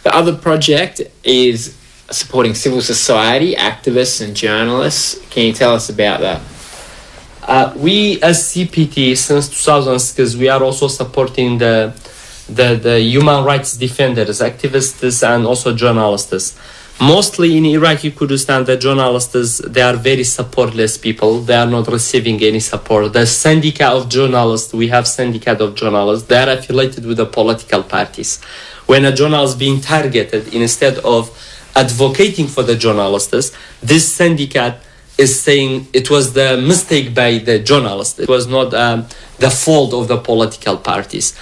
[0.02, 1.74] The other project is
[2.11, 5.18] supporting civil society, activists, and journalists.
[5.31, 6.42] Can you tell us about that?
[7.42, 11.92] Uh, we as CPT since 2006 we are also supporting the
[12.48, 16.59] the, the human rights defenders, activists, and also journalists
[17.00, 21.40] mostly in Iraqi Kurdistan, the journalists they are very supportless people.
[21.40, 23.12] They are not receiving any support.
[23.12, 26.28] The syndicate of journalists, we have syndicate of journalists.
[26.28, 28.42] They are affiliated with the political parties.
[28.87, 31.31] When a journalist is being targeted, instead of
[31.74, 34.76] advocating for the journalists, this syndicate
[35.18, 38.18] is saying it was the mistake by the journalists.
[38.18, 39.07] It was not um,
[39.38, 41.35] the fault of the political parties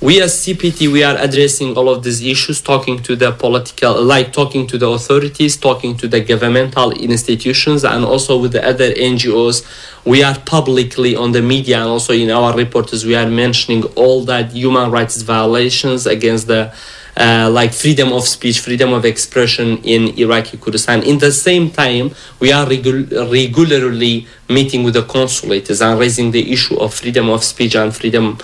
[0.00, 4.30] we as CPT we are addressing all of these issues, talking to the political, like
[4.32, 9.64] talking to the authorities, talking to the governmental institutions, and also with the other NGOs.
[10.04, 14.22] We are publicly on the media and also in our reports we are mentioning all
[14.26, 16.74] that human rights violations against the
[17.16, 21.02] uh, like freedom of speech, freedom of expression in Iraqi Kurdistan.
[21.02, 26.52] In the same time, we are regu- regularly meeting with the consulates and raising the
[26.52, 28.36] issue of freedom of speech and freedom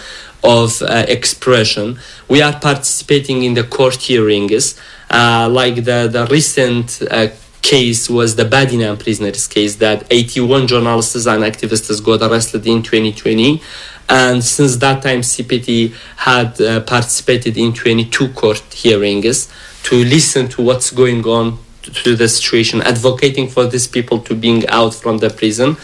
[0.43, 1.99] of uh, expression.
[2.29, 4.79] We are participating in the court hearings,
[5.11, 7.29] uh, like the, the recent uh,
[7.63, 13.63] case was the Badinan prisoners case that 81 journalists and activists got arrested in 2020.
[14.09, 19.51] And since that time, CPT had uh, participated in 22 court hearings
[19.85, 24.69] to listen to what's going on to the situation, advocating for these people to being
[24.69, 25.77] out from the prison.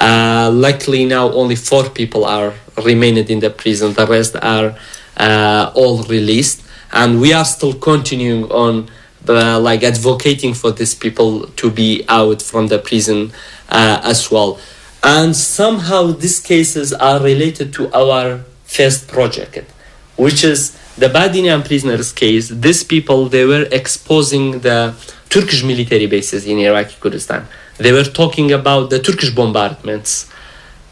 [0.00, 2.52] Uh, luckily now only four people are
[2.84, 3.92] remained in the prison.
[3.92, 4.76] The rest are
[5.16, 6.62] uh, all released,
[6.92, 8.88] and we are still continuing on.
[9.28, 13.32] Uh, like advocating for these people to be out from the prison
[13.70, 14.56] uh, as well.
[15.02, 19.68] And somehow these cases are related to our first project,
[20.16, 22.48] which is the Badinan prisoners case.
[22.48, 24.94] These people, they were exposing the
[25.28, 27.46] Turkish military bases in Iraqi Kurdistan.
[27.78, 30.30] They were talking about the Turkish bombardments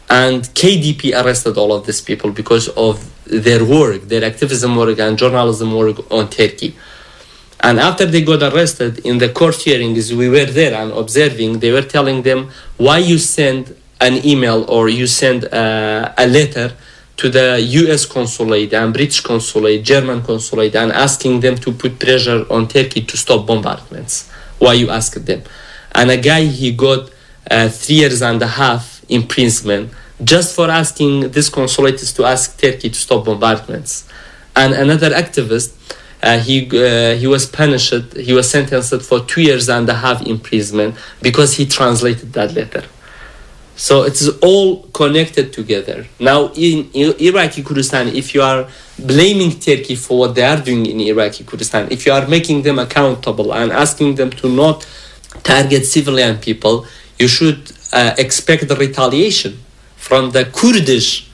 [0.09, 5.17] and KDP arrested all of these people because of their work, their activism work and
[5.17, 6.75] journalism work on Turkey.
[7.61, 11.59] And after they got arrested in the court hearings, we were there and observing.
[11.59, 16.73] They were telling them why you send an email or you send uh, a letter
[17.17, 18.05] to the U.S.
[18.05, 23.17] consulate and British consulate, German consulate, and asking them to put pressure on Turkey to
[23.17, 24.29] stop bombardments.
[24.59, 25.43] Why you asked them?
[25.93, 27.09] And a guy he got
[27.49, 29.91] uh, three years and a half imprisonment
[30.23, 34.07] just for asking this consulates to ask Turkey to stop bombardments.
[34.55, 35.73] And another activist,
[36.23, 37.93] uh, he uh, he was punished.
[38.15, 42.83] He was sentenced for two years and a half imprisonment because he translated that letter.
[43.77, 46.07] So it's all connected together.
[46.17, 51.01] Now in Iraqi Kurdistan, if you are blaming Turkey for what they are doing in
[51.01, 54.87] Iraqi Kurdistan, if you are making them accountable and asking them to not
[55.43, 56.85] target civilian people,
[57.19, 57.74] you should
[58.17, 59.59] expect the retaliation
[59.95, 61.29] from the Kurdish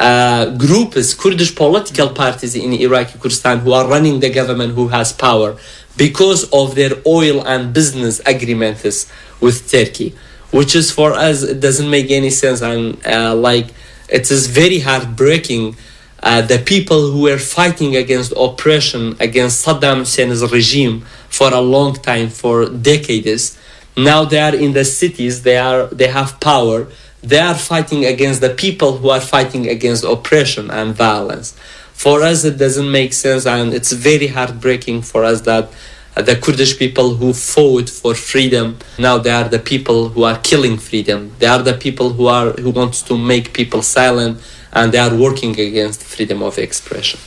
[0.00, 5.12] uh, groups, Kurdish political parties in Iraqi Kurdistan who are running the government who has
[5.12, 5.56] power
[5.96, 10.14] because of their oil and business agreements with Turkey,
[10.50, 12.62] which is for us, it doesn't make any sense.
[12.62, 13.68] And uh, like,
[14.08, 15.76] it is very heartbreaking.
[16.22, 21.94] Uh, the people who were fighting against oppression, against Saddam Hussein's regime for a long
[21.94, 23.58] time, for decades,
[24.04, 26.86] now they are in the cities they are they have power.
[27.22, 31.56] They are fighting against the people who are fighting against oppression and violence.
[31.92, 35.70] For us it doesn't make sense and it's very heartbreaking for us that
[36.16, 40.38] uh, the kurdish people who fought for freedom now they are the people who are
[40.38, 41.32] killing freedom.
[41.38, 44.40] They are the people who are who wants to make people silent
[44.72, 47.20] and they are working against freedom of expression.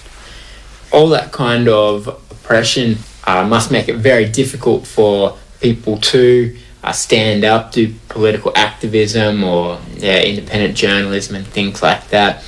[0.91, 6.91] All that kind of oppression uh, must make it very difficult for people to uh,
[6.91, 12.43] stand up, do political activism or yeah, independent journalism and things like that.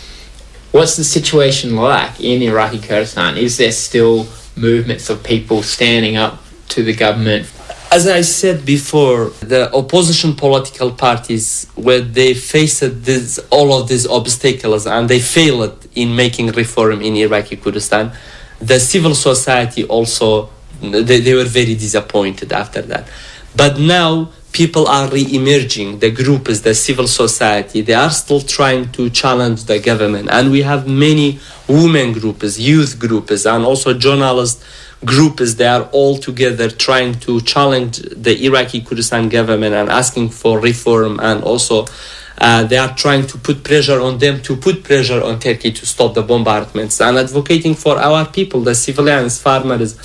[0.71, 3.37] What's the situation like in Iraqi Kurdistan?
[3.37, 4.27] Is there still
[4.57, 7.51] movements of people standing up to the government?
[7.91, 14.05] As I said before, the opposition political parties, where they faced this, all of these
[14.05, 18.11] obstacles and they failed in making reform in Iraqi Kurdistan,
[18.59, 20.49] the civil society also
[20.81, 23.07] they, they were very disappointed after that.
[23.55, 25.99] But now people are re-emerging.
[25.99, 27.81] The groups the civil society.
[27.81, 30.29] They are still trying to challenge the government.
[30.31, 34.63] And we have many women groups youth groups and also journalist
[35.03, 40.59] groups they are all together trying to challenge the iraqi kurdistan government and asking for
[40.59, 41.19] reform.
[41.19, 41.85] And also
[42.37, 45.85] uh, they are trying to put pressure on them to put pressure on Turkey to
[45.85, 46.99] stop the bombardments.
[47.01, 49.95] And advocating for our people, the civilians, farmers,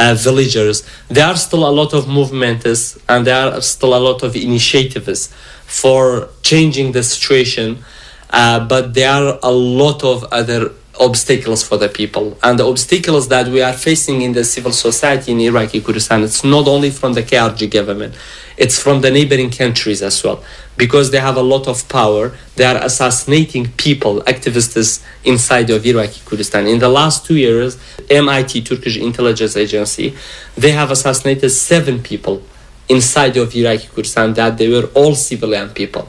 [0.00, 0.82] uh, villagers.
[1.08, 5.28] There are still a lot of movements and there are still a lot of initiatives
[5.66, 7.84] for changing the situation,
[8.30, 12.38] uh, but there are a lot of other obstacles for the people.
[12.42, 16.44] And the obstacles that we are facing in the civil society in Iraqi Kurdistan, it's
[16.44, 18.14] not only from the KRG government,
[18.58, 20.44] it's from the neighboring countries as well.
[20.76, 26.20] Because they have a lot of power, they are assassinating people, activists inside of Iraqi
[26.26, 26.66] Kurdistan.
[26.66, 27.78] In the last two years,
[28.10, 30.14] MIT, Turkish intelligence agency,
[30.56, 32.42] they have assassinated seven people
[32.88, 36.06] inside of Iraqi Kurdistan that they were all civilian people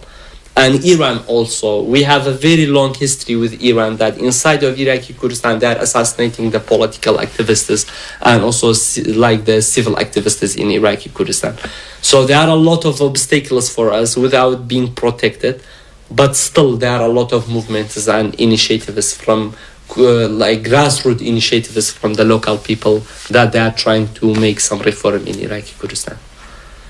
[0.56, 1.84] and Iran also.
[1.84, 5.78] We have a very long history with Iran that inside of Iraqi Kurdistan they are
[5.78, 7.90] assassinating the political activists
[8.22, 8.74] and also
[9.18, 11.56] like the civil activists in Iraqi Kurdistan.
[12.02, 15.64] So there are a lot of obstacles for us without being protected,
[16.10, 19.56] but still there are a lot of movements and initiatives from
[19.98, 24.80] uh, like grassroots initiatives from the local people that they are trying to make some
[24.80, 26.18] reform in Iraqi Kurdistan.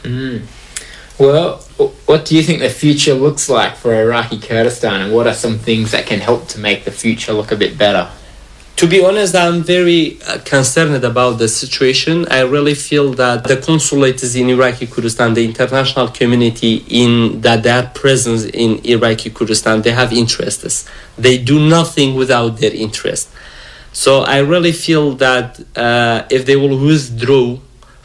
[0.03, 0.41] Mm.
[1.21, 1.57] Well,
[2.07, 5.59] what do you think the future looks like for Iraqi Kurdistan, and what are some
[5.59, 8.09] things that can help to make the future look a bit better?
[8.77, 12.25] To be honest, I'm very uh, concerned about the situation.
[12.31, 17.83] I really feel that the consulates in Iraqi Kurdistan, the international community in that their
[17.93, 20.89] presence in Iraqi Kurdistan, they have interests.
[21.19, 23.29] They do nothing without their interest.
[23.93, 27.59] So I really feel that uh, if they will withdraw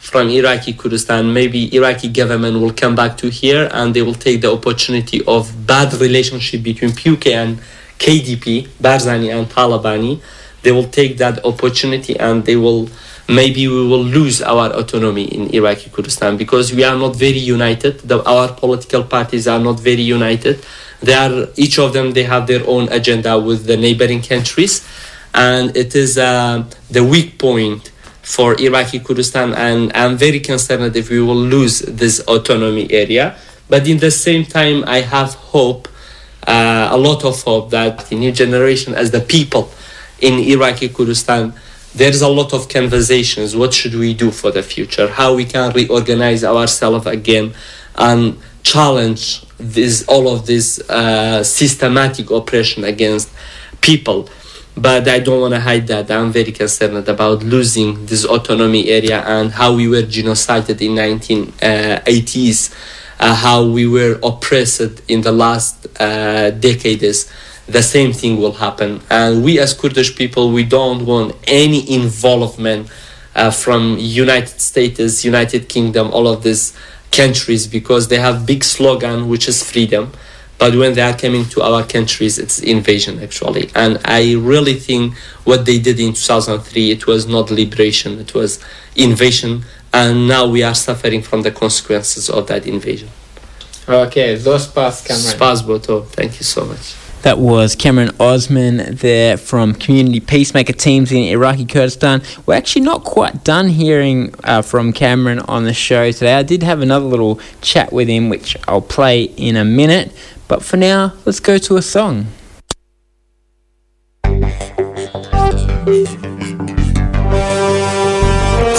[0.09, 4.39] from Iraqi Kurdistan, maybe Iraqi government will come back to here and they will take
[4.41, 7.59] the opportunity of bad relationship between PUK and
[7.99, 10.21] KDP, Barzani and Talabani.
[10.63, 12.89] They will take that opportunity and they will
[13.27, 17.99] maybe we will lose our autonomy in Iraqi Kurdistan because we are not very united.
[17.99, 20.65] The, our political parties are not very united.
[21.01, 24.87] They are each of them they have their own agenda with the neighboring countries,
[25.33, 27.91] and it is uh, the weak point
[28.27, 33.37] for Iraqi Kurdistan, and I'm very concerned if we will lose this autonomy area.
[33.69, 35.87] But in the same time, I have hope,
[36.45, 39.71] uh, a lot of hope that the new generation, as the people
[40.19, 41.53] in Iraqi Kurdistan,
[41.95, 43.55] there's a lot of conversations.
[43.55, 45.07] What should we do for the future?
[45.07, 47.53] How we can reorganize ourselves again
[47.95, 53.29] and challenge this all of this uh, systematic oppression against
[53.79, 54.29] people
[54.77, 56.11] but I don't want to hide that.
[56.11, 62.73] I'm very concerned about losing this autonomy area and how we were genocided in 1980s,
[63.19, 67.31] uh, how we were oppressed in the last uh, decades.
[67.67, 72.89] The same thing will happen, and we as Kurdish people, we don't want any involvement
[73.35, 76.73] uh, from United States, United Kingdom, all of these
[77.11, 80.11] countries because they have big slogan which is freedom
[80.57, 85.15] but when they are coming to our countries it's invasion actually and i really think
[85.43, 88.63] what they did in 2003 it was not liberation it was
[88.95, 93.09] invasion and now we are suffering from the consequences of that invasion
[93.87, 96.05] okay those pass Kamaran.
[96.07, 101.65] thank you so much that was Kamaran Osman there from Community Peacemaker Teams in Iraqi
[101.65, 102.21] Kurdistan.
[102.45, 106.35] We're actually not quite done hearing uh, from Kamaran on the show today.
[106.35, 110.13] I did have another little chat with him, which I'll play in a minute.
[110.47, 112.15] But for now, let's go to a song.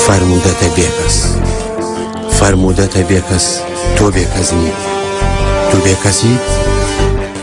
[0.09, 1.16] فرمودەتە بێکەس
[2.39, 3.47] فرمودەتە بێکەس
[3.97, 4.73] تۆ بێکەس نی
[5.71, 6.35] تو بێکەسی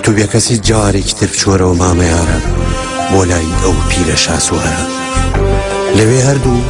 [0.04, 2.40] تو بێکەسی جارێکی تر بچۆرەوە مامەیارە
[3.12, 4.86] بۆ لای ئەو پیرە شاسووارە
[5.98, 6.68] لەوێ هەردوو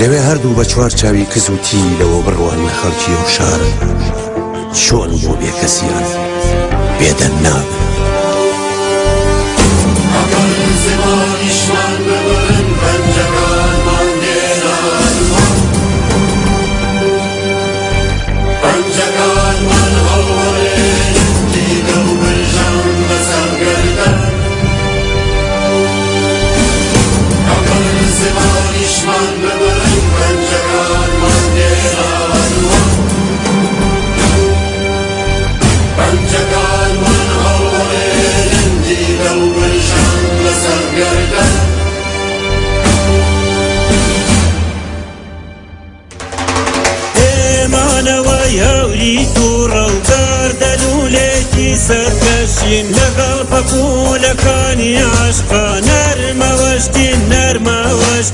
[0.00, 3.70] لەوێ هەردوو بە چوار چاوی کزوتی لەوە بڕوان لە خەڵکی و شارە
[4.82, 6.06] چۆن بۆ بێکەسیان
[6.98, 7.64] biedna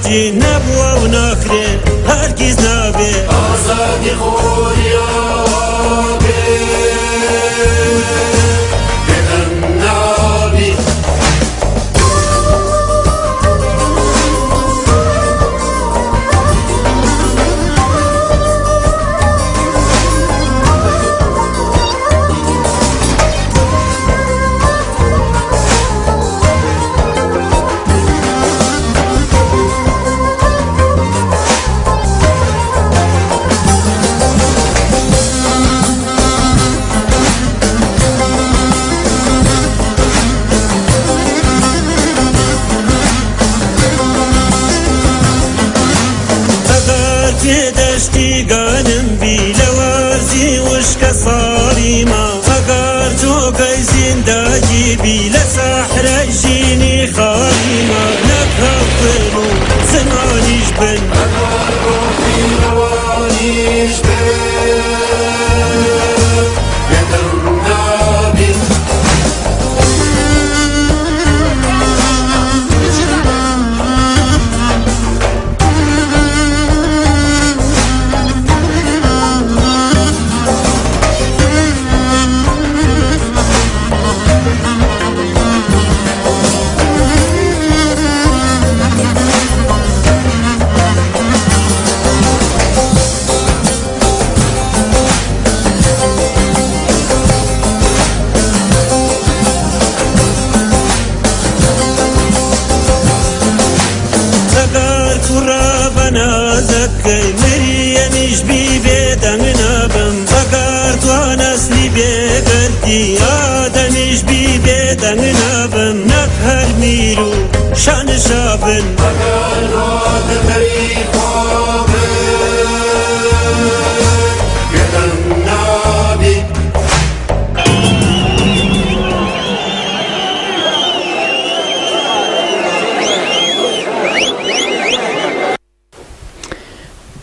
[0.10, 1.68] نەرمەوەشتی نەبووە و ناکرێ
[2.10, 4.14] هەرگیز نابێ ئازادی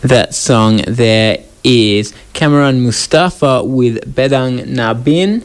[0.08, 5.44] That song there is Kamaran Mustafa with Bedang Nabin,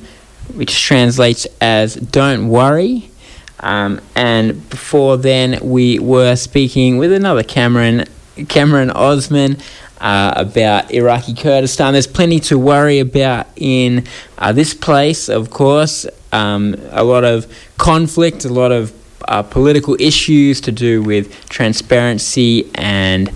[0.55, 3.11] which translates as Don't Worry.
[3.59, 8.07] Um, and before then, we were speaking with another Kamaran,
[8.37, 9.57] Kamaran Osman,
[9.99, 11.91] uh, about Iraqi Kurdistan.
[11.91, 14.05] There's plenty to worry about in
[14.37, 16.05] uh, this place, of course.
[16.31, 18.93] Um, a lot of conflict, a lot of
[19.27, 23.29] uh, political issues to do with transparency and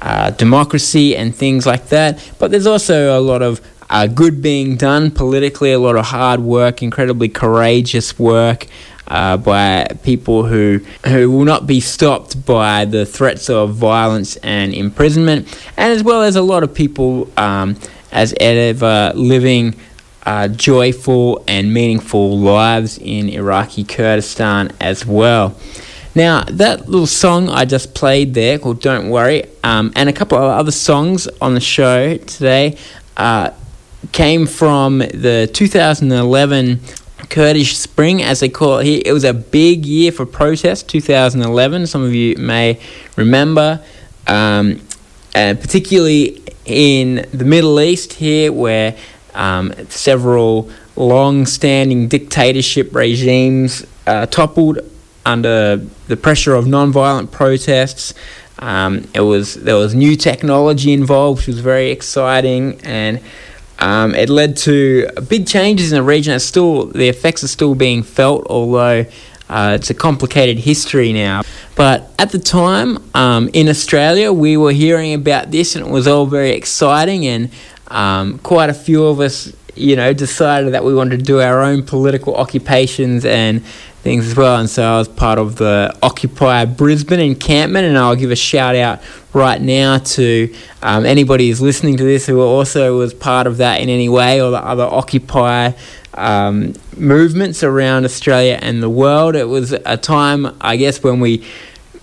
[0.00, 2.18] uh, democracy and things like that.
[2.38, 6.40] But there's also a lot of uh, good being done politically, a lot of hard
[6.40, 8.66] work, incredibly courageous work.
[9.08, 10.78] Uh, by people who
[11.08, 16.22] who will not be stopped by the threats of violence and imprisonment, and as well
[16.22, 17.76] as a lot of people um,
[18.12, 19.74] as ever living
[20.26, 25.56] uh, joyful and meaningful lives in Iraqi Kurdistan as well.
[26.14, 30.38] Now, that little song I just played there called Don't Worry, um, and a couple
[30.38, 32.76] of other songs on the show today
[33.16, 33.50] uh,
[34.10, 36.80] came from the 2011
[37.28, 39.02] Kurdish Spring, as they call it here.
[39.04, 41.86] It was a big year for protest, 2011.
[41.86, 42.80] Some of you may
[43.14, 43.80] remember,
[44.26, 44.80] um,
[45.32, 48.96] and particularly in the Middle East here, where
[49.34, 54.80] um, several long standing dictatorship regimes uh, toppled
[55.26, 55.76] under
[56.08, 58.14] the pressure of non-violent protests.
[58.58, 63.20] Um, it was there was new technology involved, which was very exciting, and
[63.78, 66.34] um, it led to big changes in the region.
[66.34, 69.06] It's still the effects are still being felt, although
[69.48, 71.42] uh, it's a complicated history now.
[71.74, 76.06] But at the time um, in Australia, we were hearing about this, and it was
[76.06, 77.50] all very exciting, and
[77.88, 81.62] um, quite a few of us, you know, decided that we wanted to do our
[81.62, 83.64] own political occupations and
[84.02, 84.58] things as well.
[84.58, 88.74] And so I was part of the Occupy Brisbane encampment, and I'll give a shout
[88.74, 89.00] out
[89.32, 93.80] right now to um, anybody who's listening to this who also was part of that
[93.80, 95.72] in any way or the other Occupy
[96.14, 99.36] um, movements around Australia and the world.
[99.36, 101.46] It was a time, I guess, when we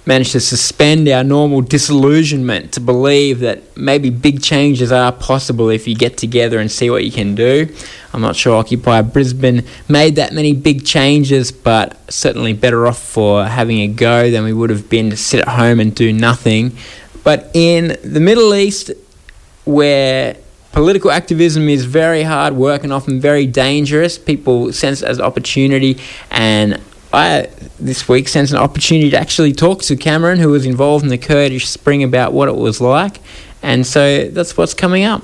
[0.08, 5.86] managed to suspend our normal disillusionment to believe that maybe big changes are possible if
[5.86, 7.68] you get together and see what you can do.
[8.14, 13.44] I'm not sure Occupy Brisbane made that many big changes, but certainly better off for
[13.44, 16.72] having a go than we would have been to sit at home and do nothing.
[17.26, 18.92] But in the Middle East,
[19.66, 20.38] where
[20.72, 24.18] political activism is very hard work and often very dangerous.
[24.18, 26.00] People sense it as opportunity,
[26.32, 26.82] and
[27.18, 27.50] I
[27.80, 31.18] this week sensed an opportunity to actually talk to Kamaran, who was involved in the
[31.18, 33.20] Kurdish Spring, about what it was like,
[33.64, 35.24] and so that's what's coming up.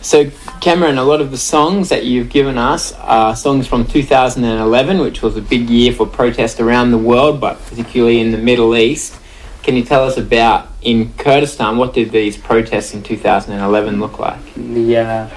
[0.00, 0.26] So,
[0.62, 5.22] Kamaran, a lot of the songs that you've given us are songs from 2011, which
[5.22, 9.18] was a big year for protest around the world, but particularly in the Middle East.
[9.62, 14.40] Can you tell us about in Kurdistan what did these protests in 2011 look like?
[14.56, 15.28] Yeah.
[15.30, 15.36] Uh,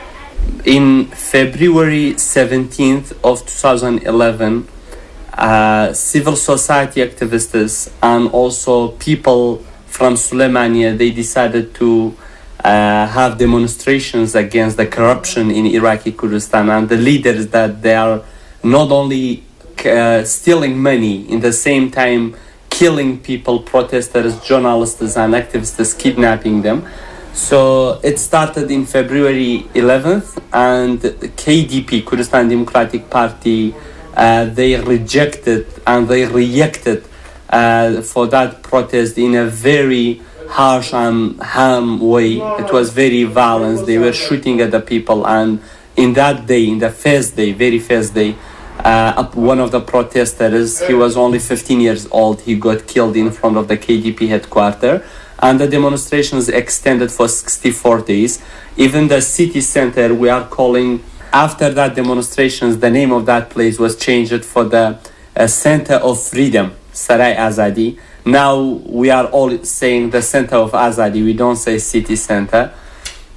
[0.64, 4.68] in February 17th of 2011,
[5.34, 9.58] uh, civil society activists and also people
[9.88, 12.16] from Suleimania, they decided to
[12.64, 18.24] uh, have demonstrations against the corruption in Iraqi Kurdistan and the leaders that they are
[18.64, 19.44] not only
[19.86, 22.36] uh, stealing money, in the same time
[22.70, 26.88] killing people, protesters, journalists, and activists, kidnapping them.
[27.34, 33.76] So it started in February 11th, and KDP, Kurdistan Democratic Party,
[34.16, 37.04] uh, they rejected and they reacted
[37.50, 42.38] uh, for that protest in a very harsh and harm way.
[42.38, 43.86] It was very violent.
[43.86, 45.62] They were shooting at the people, and
[45.96, 48.36] in that day, in the first day, very first day,
[48.80, 52.42] uh, one of the protesters, he was only 15 years old.
[52.42, 55.04] He got killed in front of the KDP headquarters,
[55.40, 58.44] and the demonstrations extended for 64 days.
[58.78, 61.04] Even the city center, we are calling.
[61.34, 65.00] After that demonstrations, the name of that place was changed for the
[65.36, 71.24] uh, Center of Freedom, Sarai Azadi now we are all saying the center of Azadi,
[71.24, 72.74] we don't say city center.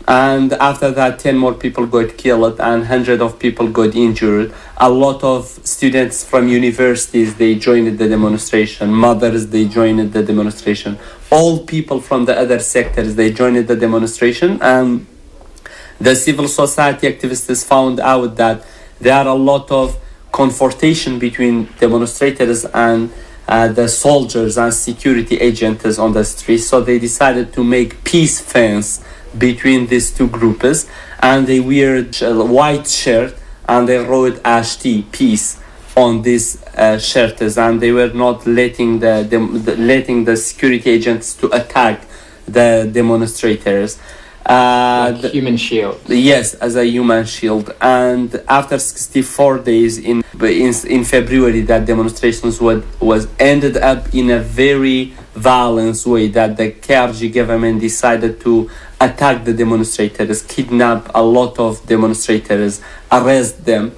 [0.09, 4.55] And after that, 10 more people got killed and hundreds of people got injured.
[4.77, 8.93] A lot of students from universities, they joined the demonstration.
[8.93, 10.97] Mothers, they joined the demonstration.
[11.33, 14.63] All people from the other sectors, they joined the demonstration.
[14.63, 15.09] And
[16.01, 18.65] the civil society activists found out that
[19.01, 19.99] there are a lot of
[20.33, 23.13] confrontation between demonstrators and
[23.49, 26.59] uh, the soldiers and security agents on the street.
[26.59, 29.05] So they decided to make peace fence
[29.37, 30.89] between these two groups,
[31.21, 33.37] and they wear a white shirt
[33.69, 35.61] and they wrote "Ashti peace"
[35.97, 40.91] on these uh, shirts, and they were not letting the, the, the letting the security
[40.91, 42.05] agents to attack
[42.47, 43.99] the demonstrators.
[44.47, 46.01] Uh, like human shield.
[46.07, 47.75] Yes, as a human shield.
[47.81, 54.31] And after 64 days in in, in February, that demonstrations was, was ended up in
[54.31, 56.29] a very violent way.
[56.29, 58.71] That the KRG government decided to
[59.01, 62.81] attack the demonstrators, kidnap a lot of demonstrators,
[63.11, 63.97] arrest them.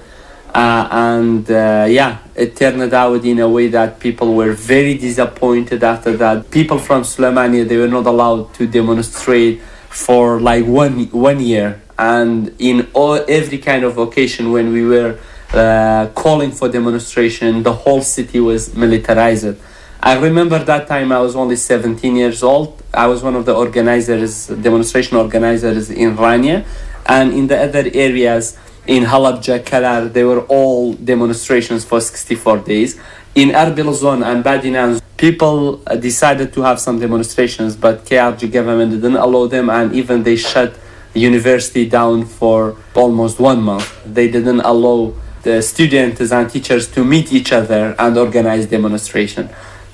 [0.51, 5.83] Uh, and uh, yeah, it turned out in a way that people were very disappointed
[5.83, 6.49] after that.
[6.49, 11.81] People from Suleimania, they were not allowed to demonstrate for like one one year.
[11.97, 15.19] And in all every kind of occasion when we were
[15.53, 19.57] uh, calling for demonstration the whole city was militarized.
[20.01, 22.81] I remember that time i was only 17 years old.
[22.93, 26.65] I was one of the organizers demonstration organizers in rania.
[27.05, 32.99] And in the other areas in halabja kalar they were all demonstrations for 64 days.
[33.35, 38.91] In erbil zone and badinan people uh, decided to have some demonstrations, but KRG government
[38.91, 40.73] didn't allow them, and even they shut
[41.13, 43.87] university down for almost one month.
[44.05, 45.13] They didn't allow
[45.43, 49.49] the students and teachers to meet each other and organize demonstration.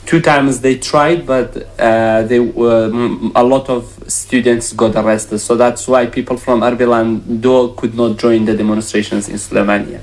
[0.06, 1.50] Two times they tried, but
[1.80, 2.86] uh, they were,
[3.34, 5.40] a lot of students got arrested.
[5.40, 10.02] So that's why people from Erbil and Dol could not join the demonstrations in Suleimania.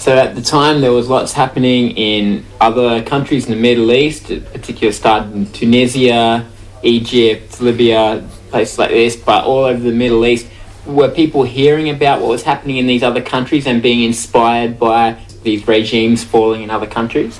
[0.00, 4.28] So at the time, there was lots happening in other countries in the Middle East,
[4.28, 6.48] particularly started in Tunisia,
[6.82, 10.46] Egypt, Libya, places like this, but all over the Middle East.
[10.86, 15.18] Were people hearing about what was happening in these other countries and being inspired by
[15.42, 17.38] these regimes falling in other countries?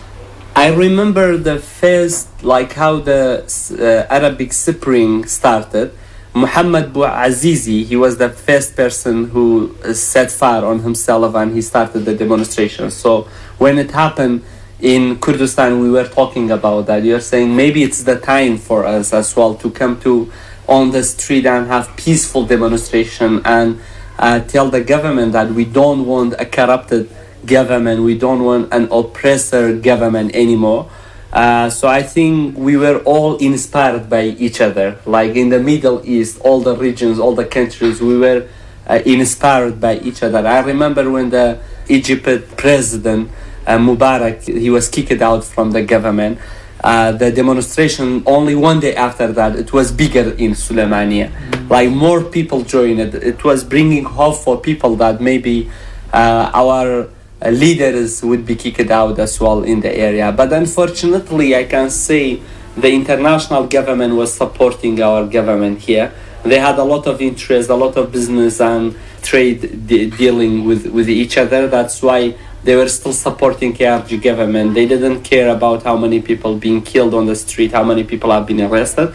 [0.55, 3.43] I remember the first, like how the
[3.81, 5.97] uh, Arabic Spring started
[6.35, 12.01] Muhammad Bouazizi, he was the first person who set fire on himself and he started
[12.01, 12.91] the demonstration.
[12.91, 13.23] So
[13.59, 14.45] when it happened
[14.81, 17.03] in Kurdistan, we were talking about that.
[17.03, 20.31] You're saying maybe it's the time for us as well to come to
[20.69, 23.81] on the street and have peaceful demonstration and
[24.17, 27.11] uh, tell the government that we don't want a corrupted
[27.45, 30.89] government, we don't want an oppressor government anymore
[31.33, 34.99] uh, so I think we were all inspired by each other.
[35.07, 38.49] Like in the Middle East, all the regions, all the countries, we were
[38.87, 40.47] uh, inspired by each other.
[40.47, 43.31] I remember when the Egypt president
[43.67, 46.39] uh, Mubarak he was kicked out from the government.
[46.83, 51.31] uh, the demonstration only one day after that it was bigger in Suleimania
[51.69, 55.71] like more people joined it it was bringing hope for people that maybe
[56.13, 57.09] uh, our
[57.47, 62.43] leaders would be kicked out as well in the area but unfortunately I can say
[62.77, 66.13] the international government was supporting our government here
[66.43, 70.87] they had a lot of interest a lot of business and trade de- dealing with,
[70.87, 74.75] with each other that's why they were still supporting KRG government.
[74.75, 78.31] They didn't care about how many people being killed on the street, how many people
[78.31, 79.15] have been arrested.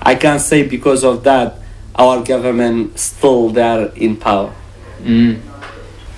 [0.00, 1.58] I can say because of that,
[1.94, 4.54] our government still there in power.
[5.02, 5.40] Mm.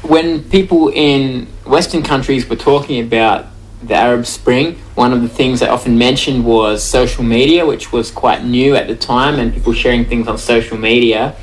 [0.03, 3.47] When people in Western countries were talking about
[3.83, 8.11] the Arab Spring, one of the things they often mentioned was social media, which was
[8.11, 11.37] quite new at the time, and people sharing things on social media.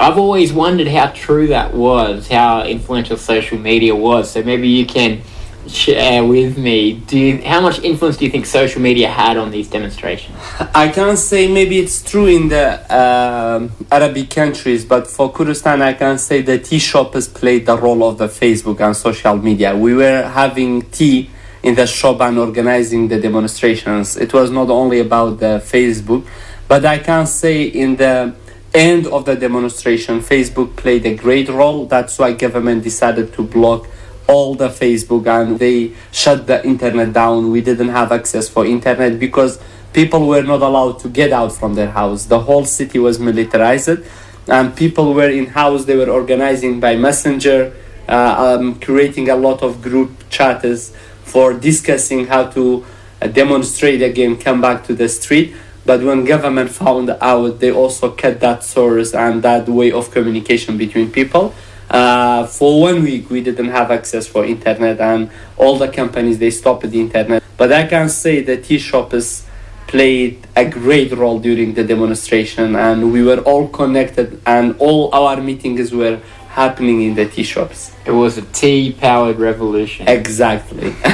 [0.00, 4.30] I've always wondered how true that was, how influential social media was.
[4.30, 5.22] So maybe you can
[5.70, 6.94] share with me.
[6.94, 10.36] Do you, how much influence do you think social media had on these demonstrations?
[10.74, 15.94] I can't say maybe it's true in the um Arabic countries, but for Kurdistan, I
[15.94, 19.76] can say the tea has played the role of the Facebook and social media.
[19.76, 21.30] We were having tea
[21.62, 24.16] in the shop and organizing the demonstrations.
[24.16, 26.26] It was not only about the Facebook,
[26.66, 28.34] but I can say in the
[28.74, 31.86] end of the demonstration, Facebook played a great role.
[31.86, 33.86] That's why government decided to block
[34.28, 37.50] all the Facebook and they shut the internet down.
[37.50, 39.58] We didn't have access for internet because
[39.92, 42.26] people were not allowed to get out from their house.
[42.26, 44.00] The whole city was militarized
[44.46, 45.86] and people were in house.
[45.86, 47.74] They were organizing by messenger,
[48.06, 50.92] uh, um, creating a lot of group chats
[51.24, 52.84] for discussing how to
[53.20, 55.54] uh, demonstrate again, come back to the street.
[55.86, 60.76] But when government found out, they also cut that source and that way of communication
[60.76, 61.54] between people.
[61.90, 66.50] Uh, for one week, we didn't have access for internet, and all the companies they
[66.50, 67.42] stopped the internet.
[67.56, 69.46] But I can say the tea shops
[69.86, 75.40] played a great role during the demonstration, and we were all connected, and all our
[75.40, 76.20] meetings were
[76.50, 77.92] happening in the tea shops.
[78.04, 80.08] It was a tea powered revolution.
[80.08, 80.94] Exactly.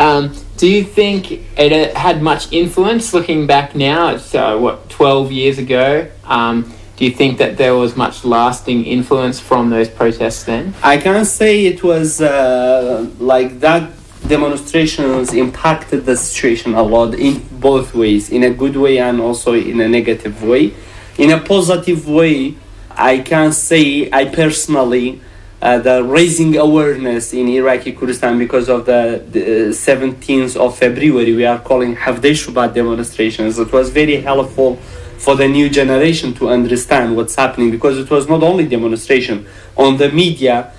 [0.00, 4.14] Um, do you think it had much influence looking back now?
[4.14, 6.10] It's uh, what, 12 years ago?
[6.24, 10.74] Um, do you think that there was much lasting influence from those protests then?
[10.82, 13.90] I can't say it was uh, like that
[14.28, 19.54] demonstrations impacted the situation a lot in both ways, in a good way and also
[19.54, 20.74] in a negative way.
[21.16, 22.56] In a positive way,
[22.90, 25.22] I can say I personally
[25.62, 31.46] uh, the raising awareness in Iraqi Kurdistan because of the, the 17th of February we
[31.46, 33.58] are calling Hafdeh Shubat demonstrations.
[33.58, 34.78] It was very helpful
[35.20, 39.46] for the new generation to understand what's happening because it was not only demonstration.
[39.76, 40.72] On the media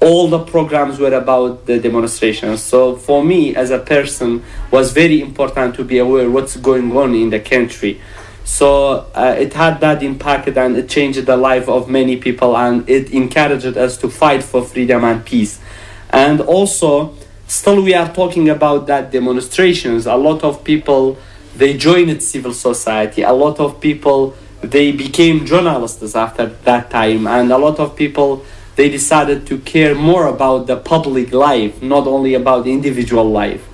[0.00, 5.20] all the programs were about the demonstrations so for me as a person was very
[5.20, 8.00] important to be aware what's going on in the country.
[8.44, 12.88] So uh, it had that impact and it changed the life of many people and
[12.88, 15.60] it encouraged us to fight for freedom and peace.
[16.10, 17.14] And also
[17.48, 20.06] still we are talking about that demonstrations.
[20.06, 21.18] A lot of people
[21.58, 23.22] they joined civil society.
[23.22, 28.44] A lot of people they became journalists after that time and a lot of people
[28.76, 33.64] they decided to care more about the public life not only about individual life.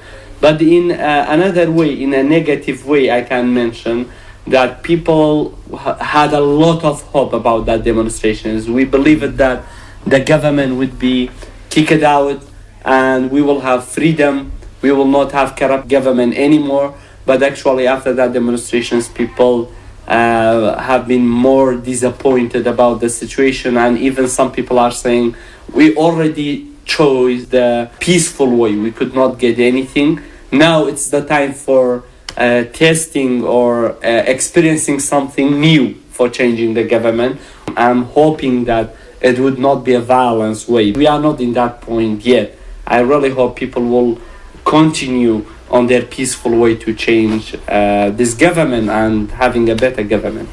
[0.41, 4.11] But in uh, another way in a negative way i can mention
[4.47, 9.65] that people ha- had a lot of hope about that demonstrations we believed that
[10.07, 11.31] the government would be
[11.71, 12.43] kicked out
[12.85, 14.53] and we will have freedom.
[14.83, 16.95] We will not have corrupt government anymore
[17.27, 19.73] but actually after that demonstrations people
[20.07, 23.77] uh, have been more disappointed about the situation.
[23.77, 25.35] And even some people are saying
[25.73, 28.77] we already chose the peaceful way.
[28.77, 30.21] We could not get anything.
[30.53, 32.05] Now it's the time for
[32.37, 37.41] uh, testing or uh, experiencing something new for changing the government.
[37.77, 40.93] I'm hoping that it would not be a violence way.
[40.93, 42.59] We are not in that point yet.
[42.87, 44.21] I really hope people will
[44.65, 50.49] continue on their peaceful way to change uh, this government and having a better government.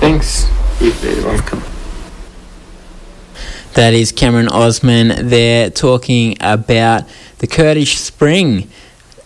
[0.00, 0.48] Thanks.
[0.80, 1.62] You're very welcome.
[3.74, 7.04] That is Kamaran Osman there talking about
[7.38, 8.68] the Kurdish Spring,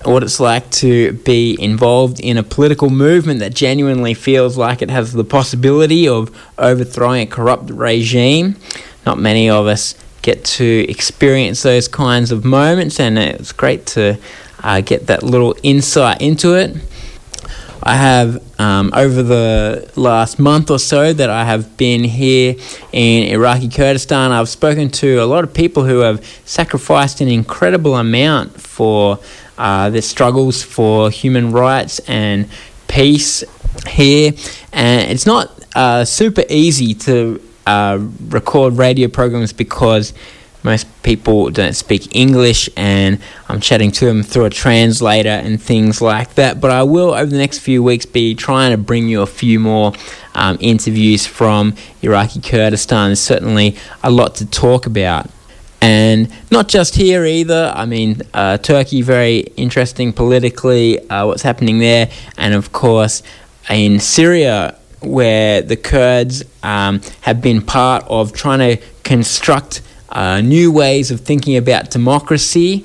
[0.04, 4.90] what it's like to be involved in a political movement that genuinely feels like it
[4.90, 8.56] has the possibility of overthrowing a corrupt regime.
[9.06, 14.18] Not many of us get to experience those kinds of moments, and it's great to
[14.62, 16.76] uh, get that little insight into it.
[17.82, 22.56] I have um, over the last month or so that I have been here
[22.92, 24.32] in Iraqi Kurdistan.
[24.32, 29.18] I've spoken to a lot of people who have sacrificed an incredible amount for
[29.56, 32.48] uh, the struggles for human rights and
[32.86, 33.44] peace
[33.88, 34.32] here.
[34.74, 37.98] And it's not uh, super easy to uh,
[38.28, 40.12] record radio programs because
[40.62, 46.02] most people don't speak English, and I'm chatting to them through a translator and things
[46.02, 46.60] like that.
[46.60, 49.58] But I will, over the next few weeks, be trying to bring you a few
[49.58, 49.92] more
[50.34, 53.08] um, interviews from Iraqi Kurdistan.
[53.08, 55.30] There's certainly a lot to talk about.
[55.82, 57.72] And not just here either.
[57.74, 62.10] I mean, uh, Turkey, very interesting politically, uh, what's happening there.
[62.36, 63.22] And of course,
[63.70, 69.80] in Syria, where the Kurds um, have been part of trying to construct
[70.10, 72.84] uh, new ways of thinking about democracy,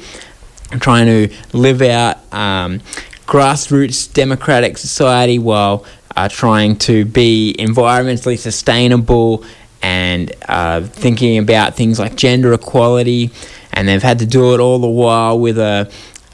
[0.79, 2.79] trying to live out um,
[3.25, 9.43] grassroots democratic society while uh, trying to be environmentally sustainable
[9.81, 13.31] and uh, thinking about things like gender equality.
[13.73, 15.91] And they've had to do it all the while with a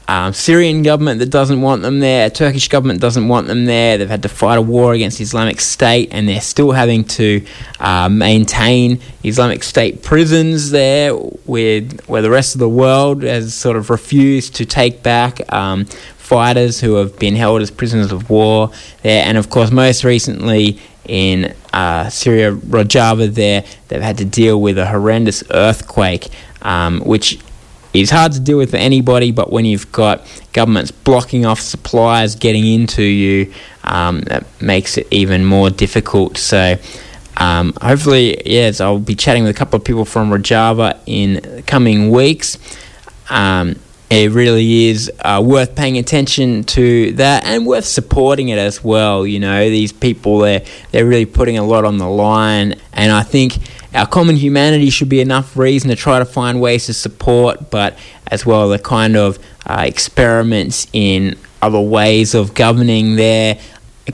[0.08, 3.98] um, Syrian government that doesn't want them there, Turkish government doesn't want them there.
[3.98, 7.44] They've had to fight a war against Islamic State, and they're still having to
[7.80, 11.14] uh, maintain Islamic State prisons there,
[11.46, 15.84] with where the rest of the world has sort of refused to take back um,
[16.18, 18.70] fighters who have been held as prisoners of war
[19.02, 24.60] there, and of course, most recently in uh, Syria, Rojava, there they've had to deal
[24.60, 26.28] with a horrendous earthquake,
[26.62, 27.38] um, which
[27.92, 32.34] is hard to deal with for anybody, but when you've got governments blocking off supplies
[32.34, 33.52] getting into you,
[33.84, 36.36] um, that makes it even more difficult.
[36.38, 36.76] So,
[37.36, 42.10] um, hopefully, yes, I'll be chatting with a couple of people from Rojava in coming
[42.10, 42.58] weeks.
[43.30, 43.76] Um,
[44.10, 49.26] it really is uh, worth paying attention to that and worth supporting it as well.
[49.26, 53.22] You know, these people they're they're really putting a lot on the line, and I
[53.22, 53.54] think
[53.94, 57.98] our common humanity should be enough reason to try to find ways to support, but
[58.28, 63.58] as well the kind of uh, experiments in other ways of governing there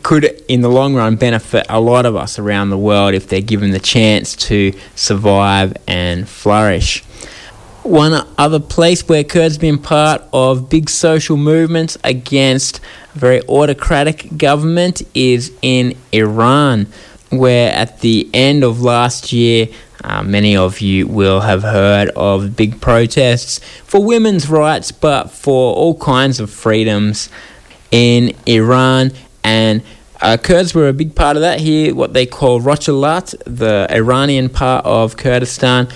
[0.03, 3.41] could, in the long run, benefit a lot of us around the world if they're
[3.41, 7.03] given the chance to survive and flourish.
[7.85, 12.81] One other place where Kurds have been part of big social movements against
[13.15, 16.87] a very autocratic government is in Iran
[17.31, 19.69] where at the end of last year,
[20.05, 25.75] uh, many of you will have heard of big protests for women's rights, but for
[25.75, 27.29] all kinds of freedoms
[27.91, 29.13] in Iran.
[29.43, 29.83] And
[30.21, 34.49] uh, Kurds were a big part of that here, what they call Rojhelat, the Iranian
[34.49, 35.89] part of Kurdistan.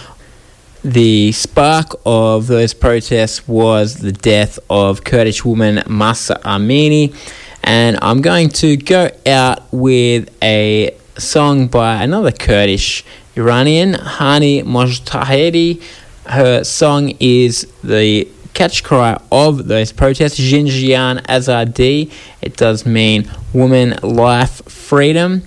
[0.85, 7.15] The spark of those protests was the death of Kurdish woman Mahsa Amini.
[7.63, 13.05] And I'm going to go out with a song by another Kurdish
[13.37, 15.83] Iranian, Hani Mojtahedi.
[16.27, 22.13] Her song is the catch cry of those protests, Jin Jiyan Azadi.
[22.41, 25.43] It does mean woman, life, freedom.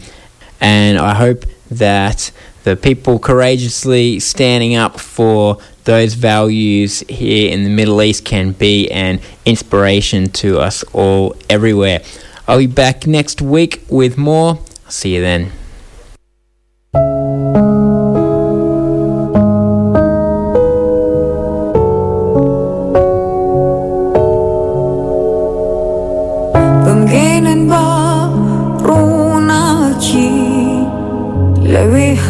[0.60, 2.32] And I hope that
[2.64, 8.90] the people courageously standing up for those values here in the Middle East can be
[8.90, 12.02] an inspiration to us all everywhere.
[12.48, 14.60] I'll be back next week with more.
[14.95, 15.53] I'll see you then.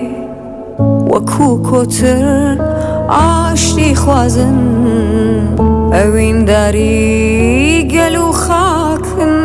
[1.11, 2.57] وەکوو کۆتر
[3.09, 4.59] ئاشتی خوازن.
[5.93, 6.89] ئەوینداری
[7.93, 9.35] گەل و خاکن.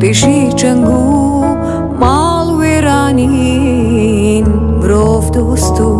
[0.00, 1.44] پێشی جەنگ و
[2.00, 4.46] ماڵ وێرانین.
[4.80, 5.92] مرۆڤ دۆست و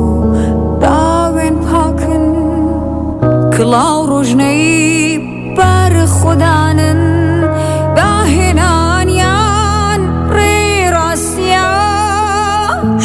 [0.80, 2.24] داوێن پاکن.
[3.54, 5.20] کڵاو ڕۆژنەی
[5.56, 6.71] بەر خوددانن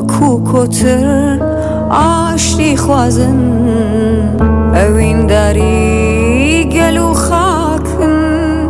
[0.00, 1.38] و کوکوتر
[1.90, 3.38] آشتی خوازن.
[4.74, 8.68] اوین داری گلو خاکن.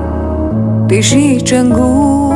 [0.88, 2.32] بیشی چنگو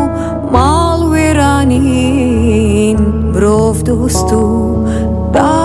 [0.52, 2.96] مال ویرانین.
[3.32, 4.76] بروف دوستو
[5.32, 5.63] دار